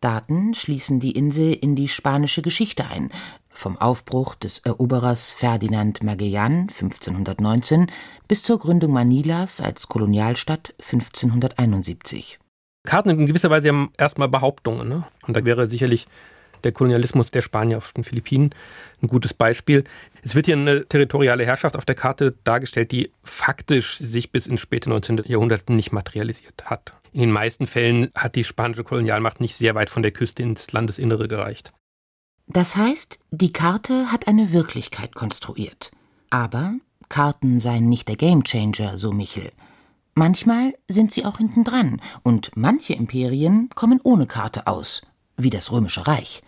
Daten 0.00 0.54
schließen 0.54 0.98
die 0.98 1.12
Insel 1.12 1.52
in 1.52 1.76
die 1.76 1.88
spanische 1.88 2.42
Geschichte 2.42 2.86
ein, 2.86 3.10
vom 3.50 3.76
Aufbruch 3.76 4.34
des 4.34 4.58
Eroberers 4.60 5.30
Ferdinand 5.30 6.02
Magellan 6.02 6.62
1519 6.62 7.90
bis 8.26 8.42
zur 8.42 8.58
Gründung 8.58 8.92
Manilas 8.92 9.60
als 9.60 9.88
Kolonialstadt 9.88 10.72
1571. 10.78 12.38
Karten 12.84 13.10
in 13.10 13.26
gewisser 13.26 13.50
Weise 13.50 13.68
haben 13.68 13.92
erstmal 13.98 14.28
Behauptungen. 14.28 14.88
Ne? 14.88 15.04
Und 15.26 15.36
da 15.36 15.44
wäre 15.44 15.68
sicherlich 15.68 16.06
der 16.64 16.72
Kolonialismus 16.72 17.30
der 17.30 17.42
Spanier 17.42 17.78
auf 17.78 17.92
den 17.92 18.04
Philippinen 18.04 18.50
ein 19.02 19.08
gutes 19.08 19.34
Beispiel. 19.34 19.84
Es 20.22 20.34
wird 20.34 20.46
hier 20.46 20.56
eine 20.56 20.86
territoriale 20.86 21.44
Herrschaft 21.44 21.76
auf 21.76 21.84
der 21.84 21.94
Karte 21.94 22.34
dargestellt, 22.44 22.92
die 22.92 23.10
faktisch 23.22 23.98
sich 23.98 24.30
bis 24.30 24.46
ins 24.46 24.60
späte 24.60 24.90
19. 24.90 25.22
Jahrhundert 25.26 25.70
nicht 25.70 25.92
materialisiert 25.92 26.64
hat. 26.66 26.94
In 27.12 27.20
den 27.20 27.32
meisten 27.32 27.66
Fällen 27.66 28.10
hat 28.14 28.36
die 28.36 28.44
spanische 28.44 28.84
Kolonialmacht 28.84 29.40
nicht 29.40 29.56
sehr 29.56 29.74
weit 29.74 29.90
von 29.90 30.02
der 30.02 30.12
Küste 30.12 30.42
ins 30.42 30.70
Landesinnere 30.72 31.28
gereicht. 31.28 31.72
Das 32.46 32.76
heißt, 32.76 33.18
die 33.30 33.52
Karte 33.52 34.12
hat 34.12 34.28
eine 34.28 34.52
Wirklichkeit 34.52 35.14
konstruiert. 35.14 35.90
Aber 36.30 36.74
Karten 37.08 37.58
seien 37.58 37.88
nicht 37.88 38.08
der 38.08 38.16
Gamechanger, 38.16 38.96
so 38.96 39.12
Michel. 39.12 39.50
Manchmal 40.14 40.74
sind 40.88 41.12
sie 41.12 41.24
auch 41.24 41.38
hintendran 41.38 42.00
und 42.22 42.50
manche 42.54 42.94
Imperien 42.94 43.68
kommen 43.74 44.00
ohne 44.02 44.26
Karte 44.26 44.66
aus, 44.66 45.02
wie 45.36 45.50
das 45.50 45.70
Römische 45.72 46.06
Reich. 46.06 46.42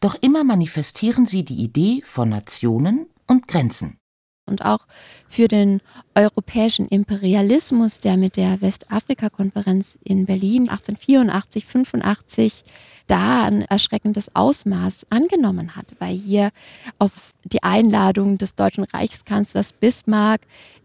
Doch 0.00 0.16
immer 0.20 0.44
manifestieren 0.44 1.26
sie 1.26 1.44
die 1.44 1.62
Idee 1.62 2.02
von 2.04 2.28
Nationen 2.28 3.06
und 3.26 3.48
Grenzen. 3.48 3.98
Und 4.44 4.64
auch 4.64 4.86
für 5.28 5.46
den 5.46 5.80
europäischen 6.16 6.88
Imperialismus, 6.88 8.00
der 8.00 8.16
mit 8.16 8.36
der 8.36 8.60
Westafrika-Konferenz 8.60 9.96
in 10.02 10.26
Berlin 10.26 10.68
1884, 10.68 11.64
85 11.64 12.64
da 13.06 13.44
ein 13.44 13.62
erschreckendes 13.62 14.34
Ausmaß 14.34 15.06
angenommen 15.10 15.76
hat, 15.76 15.86
weil 16.00 16.16
hier 16.16 16.50
auf 16.98 17.32
die 17.44 17.62
Einladung 17.62 18.38
des 18.38 18.56
deutschen 18.56 18.84
Reichskanzlers 18.84 19.72
Bismarck 19.72 20.40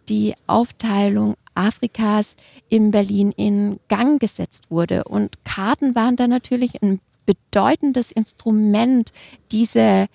die 0.07 0.35
Aufteilung 0.45 1.35
Afrikas 1.57 2.35
in 2.69 2.91
Berlin 2.91 3.31
in 3.31 3.79
Gang 3.87 4.19
gesetzt 4.19 4.69
wurde. 4.69 5.05
Und 5.05 5.43
Karten 5.43 5.95
waren 5.95 6.15
da 6.15 6.27
natürlich 6.27 6.81
ein 6.81 6.99
bedeutendes 7.25 8.11
Instrument, 8.11 9.11
diese 9.51 10.07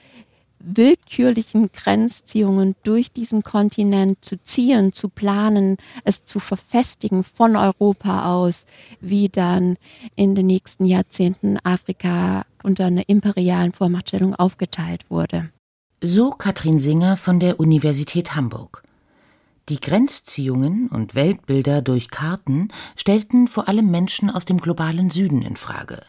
willkürlichen 0.64 1.70
Grenzziehungen 1.72 2.76
durch 2.84 3.10
diesen 3.10 3.42
Kontinent 3.42 4.24
zu 4.24 4.42
ziehen, 4.42 4.92
zu 4.92 5.08
planen, 5.08 5.76
es 6.04 6.24
zu 6.24 6.40
verfestigen 6.40 7.24
von 7.24 7.56
Europa 7.56 8.32
aus, 8.32 8.66
wie 9.00 9.28
dann 9.28 9.76
in 10.14 10.34
den 10.34 10.46
nächsten 10.46 10.86
Jahrzehnten 10.86 11.58
Afrika 11.64 12.44
unter 12.62 12.86
einer 12.86 13.08
imperialen 13.08 13.72
Vormachtstellung 13.72 14.34
aufgeteilt 14.34 15.04
wurde. 15.08 15.50
So 16.00 16.30
Katrin 16.30 16.78
Singer 16.78 17.16
von 17.16 17.40
der 17.40 17.60
Universität 17.60 18.34
Hamburg. 18.34 18.82
Die 19.68 19.78
Grenzziehungen 19.80 20.88
und 20.88 21.14
Weltbilder 21.14 21.82
durch 21.82 22.10
Karten 22.10 22.68
stellten 22.96 23.46
vor 23.46 23.68
allem 23.68 23.90
Menschen 23.90 24.28
aus 24.28 24.44
dem 24.44 24.58
globalen 24.58 25.10
Süden 25.10 25.42
in 25.42 25.54
Frage. 25.54 26.02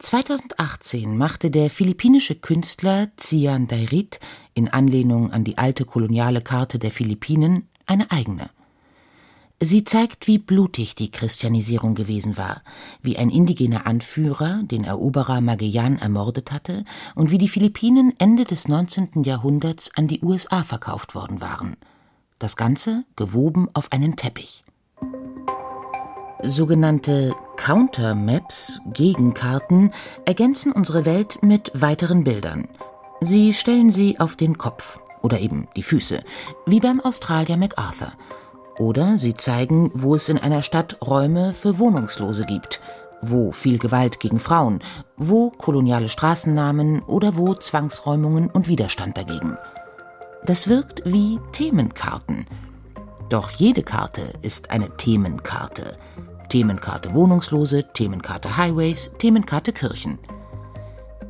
2018 0.00 1.16
machte 1.16 1.50
der 1.50 1.70
philippinische 1.70 2.34
Künstler 2.34 3.08
Cian 3.16 3.68
Dairit 3.68 4.18
in 4.54 4.68
Anlehnung 4.68 5.32
an 5.32 5.44
die 5.44 5.58
alte 5.58 5.84
koloniale 5.84 6.40
Karte 6.40 6.78
der 6.78 6.90
Philippinen 6.90 7.68
eine 7.86 8.10
eigene. 8.10 8.50
Sie 9.60 9.82
zeigt, 9.82 10.28
wie 10.28 10.38
blutig 10.38 10.94
die 10.94 11.10
Christianisierung 11.10 11.96
gewesen 11.96 12.36
war, 12.36 12.62
wie 13.02 13.16
ein 13.16 13.30
indigener 13.30 13.88
Anführer 13.88 14.60
den 14.62 14.84
Eroberer 14.84 15.40
Magellan 15.40 15.98
ermordet 15.98 16.52
hatte 16.52 16.84
und 17.16 17.32
wie 17.32 17.38
die 17.38 17.48
Philippinen 17.48 18.14
Ende 18.18 18.44
des 18.44 18.68
19. 18.68 19.24
Jahrhunderts 19.24 19.90
an 19.96 20.06
die 20.06 20.22
USA 20.22 20.62
verkauft 20.62 21.16
worden 21.16 21.40
waren. 21.40 21.76
Das 22.38 22.54
Ganze 22.54 23.04
gewoben 23.16 23.68
auf 23.74 23.90
einen 23.90 24.14
Teppich. 24.14 24.62
Sogenannte 26.40 27.34
Countermaps, 27.56 28.80
Gegenkarten, 28.92 29.90
ergänzen 30.24 30.70
unsere 30.70 31.04
Welt 31.04 31.42
mit 31.42 31.72
weiteren 31.74 32.22
Bildern. 32.22 32.68
Sie 33.20 33.52
stellen 33.54 33.90
sie 33.90 34.20
auf 34.20 34.36
den 34.36 34.56
Kopf 34.56 35.00
oder 35.20 35.40
eben 35.40 35.66
die 35.74 35.82
Füße, 35.82 36.20
wie 36.64 36.78
beim 36.78 37.00
Australier 37.00 37.56
MacArthur. 37.56 38.12
Oder 38.78 39.18
sie 39.18 39.34
zeigen, 39.34 39.90
wo 39.94 40.14
es 40.14 40.28
in 40.28 40.38
einer 40.38 40.62
Stadt 40.62 40.98
Räume 41.04 41.54
für 41.54 41.80
Wohnungslose 41.80 42.44
gibt, 42.44 42.80
wo 43.20 43.50
viel 43.50 43.80
Gewalt 43.80 44.20
gegen 44.20 44.38
Frauen, 44.38 44.78
wo 45.16 45.50
koloniale 45.50 46.08
Straßennamen 46.08 47.02
oder 47.02 47.36
wo 47.36 47.54
Zwangsräumungen 47.54 48.48
und 48.48 48.68
Widerstand 48.68 49.16
dagegen. 49.18 49.58
Das 50.44 50.68
wirkt 50.68 51.02
wie 51.04 51.38
Themenkarten. 51.52 52.46
Doch 53.28 53.50
jede 53.50 53.82
Karte 53.82 54.22
ist 54.42 54.70
eine 54.70 54.96
Themenkarte. 54.96 55.98
Themenkarte 56.48 57.12
Wohnungslose, 57.12 57.92
Themenkarte 57.92 58.56
Highways, 58.56 59.10
Themenkarte 59.18 59.72
Kirchen. 59.72 60.18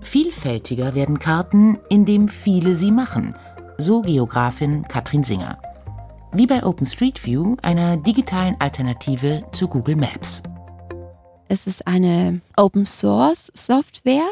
Vielfältiger 0.00 0.94
werden 0.94 1.18
Karten, 1.18 1.78
indem 1.88 2.28
viele 2.28 2.74
sie 2.74 2.92
machen, 2.92 3.34
so 3.78 4.02
Geografin 4.02 4.84
Katrin 4.86 5.24
Singer. 5.24 5.58
Wie 6.32 6.46
bei 6.46 6.62
OpenStreetView, 6.62 7.56
einer 7.62 7.96
digitalen 7.96 8.56
Alternative 8.60 9.42
zu 9.52 9.66
Google 9.66 9.96
Maps. 9.96 10.42
Es 11.48 11.66
ist 11.66 11.86
eine 11.86 12.40
Open 12.56 12.84
Source 12.84 13.50
Software, 13.54 14.28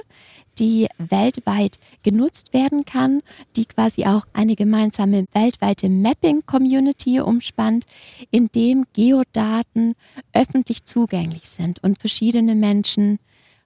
die 0.59 0.88
weltweit 0.99 1.79
genutzt 2.03 2.53
werden 2.53 2.85
kann, 2.85 3.23
die 3.57 3.64
quasi 3.64 4.07
auch 4.07 4.27
eine 4.33 4.57
gemeinsame 4.57 5.27
weltweite 5.33 5.88
Mapping-Community 5.88 7.21
umspannt, 7.21 7.85
in 8.31 8.47
dem 8.49 8.87
Geodaten 8.92 9.95
öffentlich 10.33 10.85
zugänglich 10.85 11.49
sind 11.49 11.83
und 11.83 11.99
verschiedene 11.99 12.55
Menschen 12.55 13.19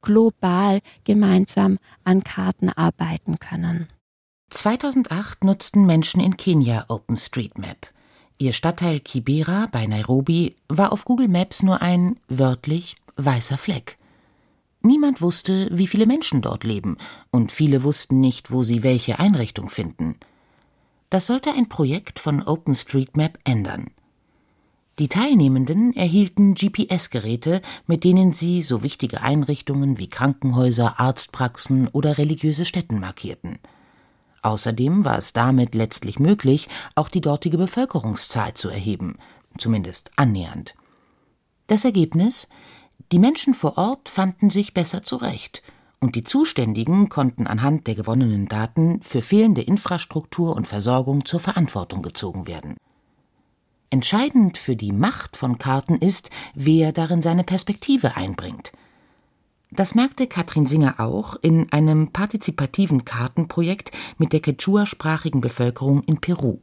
global 0.03 0.81
gemeinsam 1.05 1.79
an 2.05 2.24
Karten 2.24 2.70
arbeiten 2.70 3.38
können. 3.38 3.88
2008 4.50 5.44
nutzten 5.44 5.87
Menschen 5.87 6.20
in 6.20 6.37
Kenia 6.37 6.85
OpenStreetMap. 6.88 7.87
Ihr 8.38 8.53
Stadtteil 8.53 9.00
Kibera 9.00 9.68
bei 9.70 9.87
Nairobi 9.87 10.57
war 10.68 10.92
auf 10.92 11.05
Google 11.05 11.29
Maps 11.29 11.62
nur 11.62 11.83
ein 11.83 12.16
wörtlich 12.29 12.96
weißer 13.16 13.59
Fleck. 13.59 13.99
Niemand 14.83 15.21
wusste, 15.21 15.69
wie 15.71 15.87
viele 15.87 16.07
Menschen 16.07 16.40
dort 16.40 16.64
leben, 16.64 16.97
und 17.31 17.53
viele 17.53 17.85
wussten 17.85 18.21
nicht, 18.21 18.51
wo 18.51 18.62
sie 18.62 18.83
welche 18.83 19.19
Einrichtung 19.19 19.69
finden. 19.69 20.16
Das 21.11 21.27
sollte 21.27 21.53
ein 21.53 21.69
Projekt 21.69 22.19
von 22.19 22.43
OpenStreetMap 22.43 23.38
ändern. 23.45 23.90
Die 24.99 25.09
Teilnehmenden 25.09 25.95
erhielten 25.97 26.55
GPS-Geräte, 26.55 27.62
mit 27.87 28.05
denen 28.05 28.33
sie 28.33 28.62
so 28.62 28.83
wichtige 28.83 29.23
Einrichtungen 29.23 29.99
wie 29.99 30.09
Krankenhäuser, 30.09 31.01
Arztpraxen 31.01 31.88
oder 31.88 32.19
religiöse 32.19 32.64
Stätten 32.64 33.01
markierten. 33.01 33.59
Außerdem 34.43 35.05
war 35.05 35.19
es 35.19 35.33
damit 35.33 35.75
letztlich 35.75 36.19
möglich, 36.19 36.69
auch 36.95 37.09
die 37.09 37.21
dortige 37.21 37.59
Bevölkerungszahl 37.59 38.55
zu 38.55 38.69
erheben, 38.69 39.16
zumindest 39.59 40.11
annähernd. 40.16 40.75
Das 41.66 41.85
Ergebnis 41.85 42.49
die 43.12 43.18
Menschen 43.18 43.54
vor 43.54 43.78
Ort 43.78 44.08
fanden 44.08 44.50
sich 44.50 44.74
besser 44.74 45.02
zurecht, 45.02 45.62
und 46.00 46.16
die 46.16 46.24
Zuständigen 46.24 47.10
konnten 47.10 47.46
anhand 47.46 47.86
der 47.86 47.94
gewonnenen 47.94 48.46
Daten 48.48 49.02
für 49.02 49.20
fehlende 49.20 49.60
Infrastruktur 49.60 50.56
und 50.56 50.66
Versorgung 50.66 51.26
zur 51.26 51.40
Verantwortung 51.40 52.02
gezogen 52.02 52.46
werden. 52.46 52.76
Entscheidend 53.90 54.56
für 54.56 54.76
die 54.76 54.92
Macht 54.92 55.36
von 55.36 55.58
Karten 55.58 55.96
ist, 55.96 56.30
wer 56.54 56.92
darin 56.92 57.22
seine 57.22 57.44
Perspektive 57.44 58.16
einbringt. 58.16 58.72
Das 59.72 59.94
merkte 59.94 60.26
Katrin 60.26 60.66
Singer 60.66 60.98
auch 60.98 61.36
in 61.42 61.70
einem 61.72 62.08
partizipativen 62.08 63.04
Kartenprojekt 63.04 63.92
mit 64.16 64.32
der 64.32 64.40
Quechua-sprachigen 64.40 65.40
Bevölkerung 65.40 66.02
in 66.04 66.20
Peru. 66.20 66.58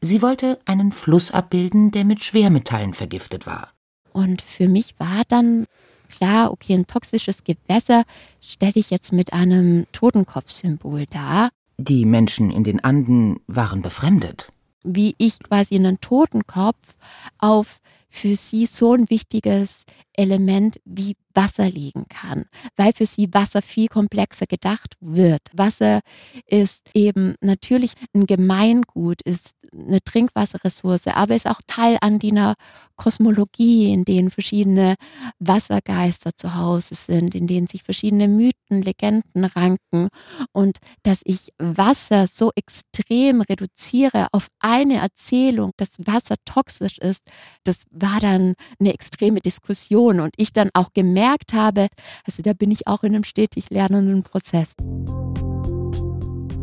Sie 0.00 0.22
wollte 0.22 0.58
einen 0.64 0.92
Fluss 0.92 1.32
abbilden, 1.32 1.90
der 1.90 2.04
mit 2.04 2.22
Schwermetallen 2.22 2.94
vergiftet 2.94 3.46
war. 3.46 3.72
Und 4.18 4.42
für 4.42 4.68
mich 4.68 4.98
war 4.98 5.22
dann 5.28 5.66
klar, 6.08 6.50
okay, 6.50 6.74
ein 6.74 6.88
toxisches 6.88 7.44
Gewässer 7.44 8.02
stelle 8.40 8.72
ich 8.74 8.90
jetzt 8.90 9.12
mit 9.12 9.32
einem 9.32 9.86
Totenkopfsymbol 9.92 11.06
dar. 11.06 11.50
Die 11.76 12.04
Menschen 12.04 12.50
in 12.50 12.64
den 12.64 12.82
Anden 12.82 13.38
waren 13.46 13.80
befremdet. 13.80 14.50
Wie 14.82 15.14
ich 15.18 15.38
quasi 15.38 15.76
einen 15.76 16.00
Totenkopf 16.00 16.96
auf 17.38 17.78
für 18.08 18.36
sie 18.36 18.66
so 18.66 18.94
ein 18.94 19.10
wichtiges 19.10 19.84
Element 20.14 20.80
wie 20.84 21.16
Wasser 21.34 21.70
liegen 21.70 22.06
kann, 22.08 22.46
weil 22.76 22.92
für 22.92 23.06
sie 23.06 23.32
Wasser 23.32 23.62
viel 23.62 23.86
komplexer 23.86 24.46
gedacht 24.46 24.96
wird. 25.00 25.42
Wasser 25.52 26.00
ist 26.46 26.82
eben 26.94 27.36
natürlich 27.40 27.92
ein 28.12 28.26
Gemeingut, 28.26 29.22
ist 29.22 29.54
eine 29.72 30.00
Trinkwasserressource, 30.02 31.06
aber 31.08 31.36
ist 31.36 31.46
auch 31.46 31.60
Teil 31.66 31.98
an 32.00 32.18
einer 32.20 32.54
Kosmologie, 32.96 33.92
in 33.92 34.04
denen 34.04 34.30
verschiedene 34.30 34.96
Wassergeister 35.38 36.30
zu 36.34 36.56
Hause 36.56 36.96
sind, 36.96 37.36
in 37.36 37.46
denen 37.46 37.68
sich 37.68 37.84
verschiedene 37.84 38.26
Mythen, 38.26 38.82
Legenden 38.82 39.44
ranken 39.44 40.08
und 40.52 40.78
dass 41.04 41.20
ich 41.24 41.52
Wasser 41.58 42.26
so 42.26 42.50
extrem 42.56 43.42
reduziere 43.42 44.26
auf 44.32 44.48
eine 44.58 44.96
Erzählung, 44.96 45.70
dass 45.76 45.90
Wasser 45.98 46.34
toxisch 46.44 46.98
ist, 46.98 47.22
das 47.62 47.82
war 48.00 48.20
dann 48.20 48.54
eine 48.78 48.94
extreme 48.94 49.40
Diskussion 49.40 50.20
und 50.20 50.34
ich 50.36 50.52
dann 50.52 50.70
auch 50.74 50.92
gemerkt 50.92 51.52
habe, 51.52 51.88
also 52.26 52.42
da 52.42 52.52
bin 52.52 52.70
ich 52.70 52.86
auch 52.86 53.02
in 53.02 53.14
einem 53.14 53.24
stetig 53.24 53.70
lernenden 53.70 54.22
Prozess. 54.22 54.74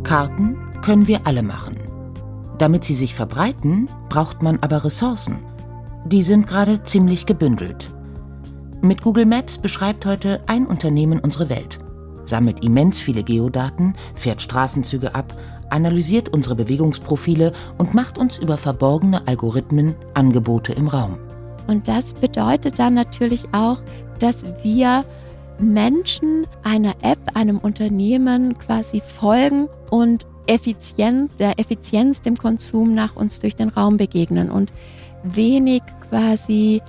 Karten 0.04 0.58
können 0.82 1.08
wir 1.08 1.26
alle 1.26 1.44
machen. 1.44 1.78
Damit 2.58 2.84
sie 2.84 2.94
sich 2.94 3.16
verbreiten, 3.16 3.90
braucht 4.08 4.42
man 4.42 4.60
aber 4.62 4.86
Ressourcen. 4.86 5.40
Die 6.06 6.24
sind 6.24 6.48
gerade 6.48 6.84
ziemlich 6.84 7.26
gebündelt. 7.26 7.90
Mit 8.82 9.02
Google 9.02 9.26
Maps 9.26 9.58
beschreibt 9.58 10.06
heute 10.06 10.44
ein 10.46 10.68
Unternehmen 10.68 11.20
unsere 11.20 11.50
Welt, 11.50 11.80
sammelt 12.26 12.64
immens 12.64 13.02
viele 13.02 13.24
Geodaten, 13.24 13.96
fährt 14.14 14.42
Straßenzüge 14.42 15.16
ab, 15.16 15.36
analysiert 15.72 16.30
unsere 16.30 16.56
Bewegungsprofile 16.56 17.52
und 17.78 17.94
macht 17.94 18.18
uns 18.18 18.38
über 18.38 18.58
verborgene 18.58 19.28
Algorithmen 19.28 19.96
Angebote 20.14 20.74
im 20.74 20.88
Raum. 20.88 21.18
Und 21.68 21.88
das 21.88 22.14
bedeutet 22.14 22.80
dann 22.80 22.94
natürlich 22.94 23.46
auch, 23.52 23.82
dass 24.20 24.46
wir 24.64 25.06
Menschen 25.60 26.46
einer 26.64 26.96
App, 27.02 27.20
einem 27.34 27.58
Unternehmen 27.58 28.58
quasi 28.58 29.02
folgen 29.02 29.68
und 29.90 30.28
effizient, 30.48 31.32
der 31.40 31.60
Effizienz 31.60 32.22
dem 32.22 32.38
Konsum 32.38 32.94
nach 32.94 33.16
uns 33.16 33.40
durch 33.40 33.56
den 33.56 33.70
Raum 33.70 33.98
begegnen 33.98 34.52
und 34.52 34.72
wenig 35.24 35.82
quasi 36.10 36.82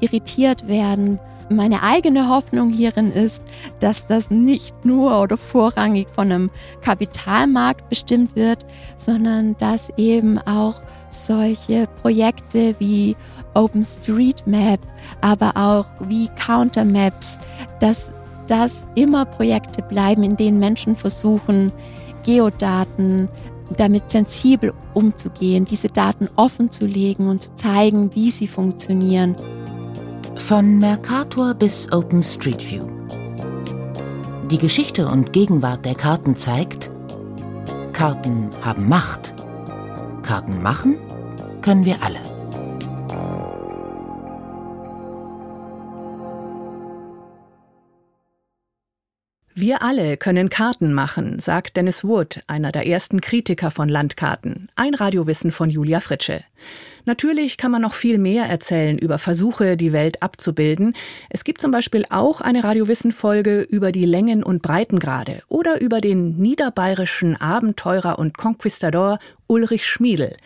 irritiert 0.00 0.66
werden. 0.66 1.18
Meine 1.50 1.82
eigene 1.82 2.28
Hoffnung 2.28 2.70
hierin 2.70 3.12
ist, 3.12 3.44
dass 3.80 4.06
das 4.06 4.30
nicht 4.30 4.84
nur 4.84 5.20
oder 5.20 5.36
vorrangig 5.36 6.08
von 6.14 6.32
einem 6.32 6.50
Kapitalmarkt 6.80 7.88
bestimmt 7.90 8.34
wird, 8.34 8.64
sondern 8.96 9.56
dass 9.58 9.90
eben 9.98 10.38
auch 10.38 10.80
solche 11.10 11.88
Projekte 12.00 12.74
wie 12.78 13.16
OpenStreetMap, 13.54 14.80
aber 15.20 15.56
auch 15.56 15.86
wie 16.08 16.28
Countermaps, 16.36 17.38
dass 17.80 18.12
das 18.46 18.84
immer 18.94 19.24
Projekte 19.24 19.82
bleiben, 19.82 20.22
in 20.22 20.36
denen 20.36 20.58
Menschen 20.58 20.96
versuchen, 20.96 21.72
Geodaten 22.24 23.28
damit 23.76 24.10
sensibel 24.10 24.72
umzugehen, 24.94 25.64
diese 25.64 25.88
Daten 25.88 26.28
offen 26.36 26.70
zu 26.70 26.84
legen 26.84 27.28
und 27.28 27.42
zu 27.42 27.54
zeigen, 27.54 28.14
wie 28.14 28.30
sie 28.30 28.46
funktionieren. 28.46 29.34
Von 30.34 30.78
Mercator 30.78 31.54
bis 31.54 31.90
OpenStreetView. 31.92 32.86
Die 34.50 34.58
Geschichte 34.58 35.08
und 35.08 35.32
Gegenwart 35.32 35.84
der 35.86 35.94
Karten 35.94 36.36
zeigt, 36.36 36.90
Karten 37.92 38.50
haben 38.62 38.88
Macht. 38.88 39.34
Karten 40.22 40.62
machen 40.62 40.98
können 41.62 41.84
wir 41.84 42.02
alle. 42.02 42.31
Wir 49.62 49.80
alle 49.80 50.16
können 50.16 50.50
Karten 50.50 50.92
machen, 50.92 51.38
sagt 51.38 51.76
Dennis 51.76 52.02
Wood, 52.02 52.42
einer 52.48 52.72
der 52.72 52.88
ersten 52.88 53.20
Kritiker 53.20 53.70
von 53.70 53.88
Landkarten. 53.88 54.68
Ein 54.74 54.92
Radiowissen 54.92 55.52
von 55.52 55.70
Julia 55.70 56.00
Fritsche. 56.00 56.42
Natürlich 57.04 57.58
kann 57.58 57.70
man 57.70 57.80
noch 57.80 57.94
viel 57.94 58.18
mehr 58.18 58.46
erzählen 58.46 58.98
über 58.98 59.18
Versuche, 59.18 59.76
die 59.76 59.92
Welt 59.92 60.20
abzubilden. 60.20 60.94
Es 61.30 61.44
gibt 61.44 61.60
zum 61.60 61.70
Beispiel 61.70 62.04
auch 62.10 62.40
eine 62.40 62.64
Radiowissen-Folge 62.64 63.60
über 63.60 63.92
die 63.92 64.04
Längen- 64.04 64.42
und 64.42 64.62
Breitengrade 64.62 65.44
oder 65.46 65.80
über 65.80 66.00
den 66.00 66.38
niederbayerischen 66.38 67.40
Abenteurer 67.40 68.18
und 68.18 68.36
Conquistador 68.36 69.20
Ulrich 69.46 69.86
Schmiedel. 69.86 70.36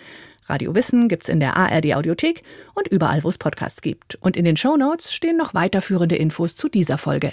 Radio 0.45 0.75
Wissen 0.75 1.09
gibt's 1.09 1.31
in 1.31 1.41
der 1.41 1.57
ARD 1.57 1.95
Audiothek 1.95 2.43
und 2.75 2.87
überall, 2.87 3.25
wo 3.25 3.31
es 3.31 3.39
Podcasts 3.39 3.81
gibt. 3.81 4.17
Und 4.17 4.37
in 4.37 4.45
den 4.45 4.59
Show 4.59 4.77
Notes 4.77 5.15
stehen 5.15 5.39
noch 5.39 5.55
weiterführende 5.55 6.17
Infos 6.17 6.55
zu 6.55 6.69
dieser 6.69 6.99
Folge. 6.99 7.33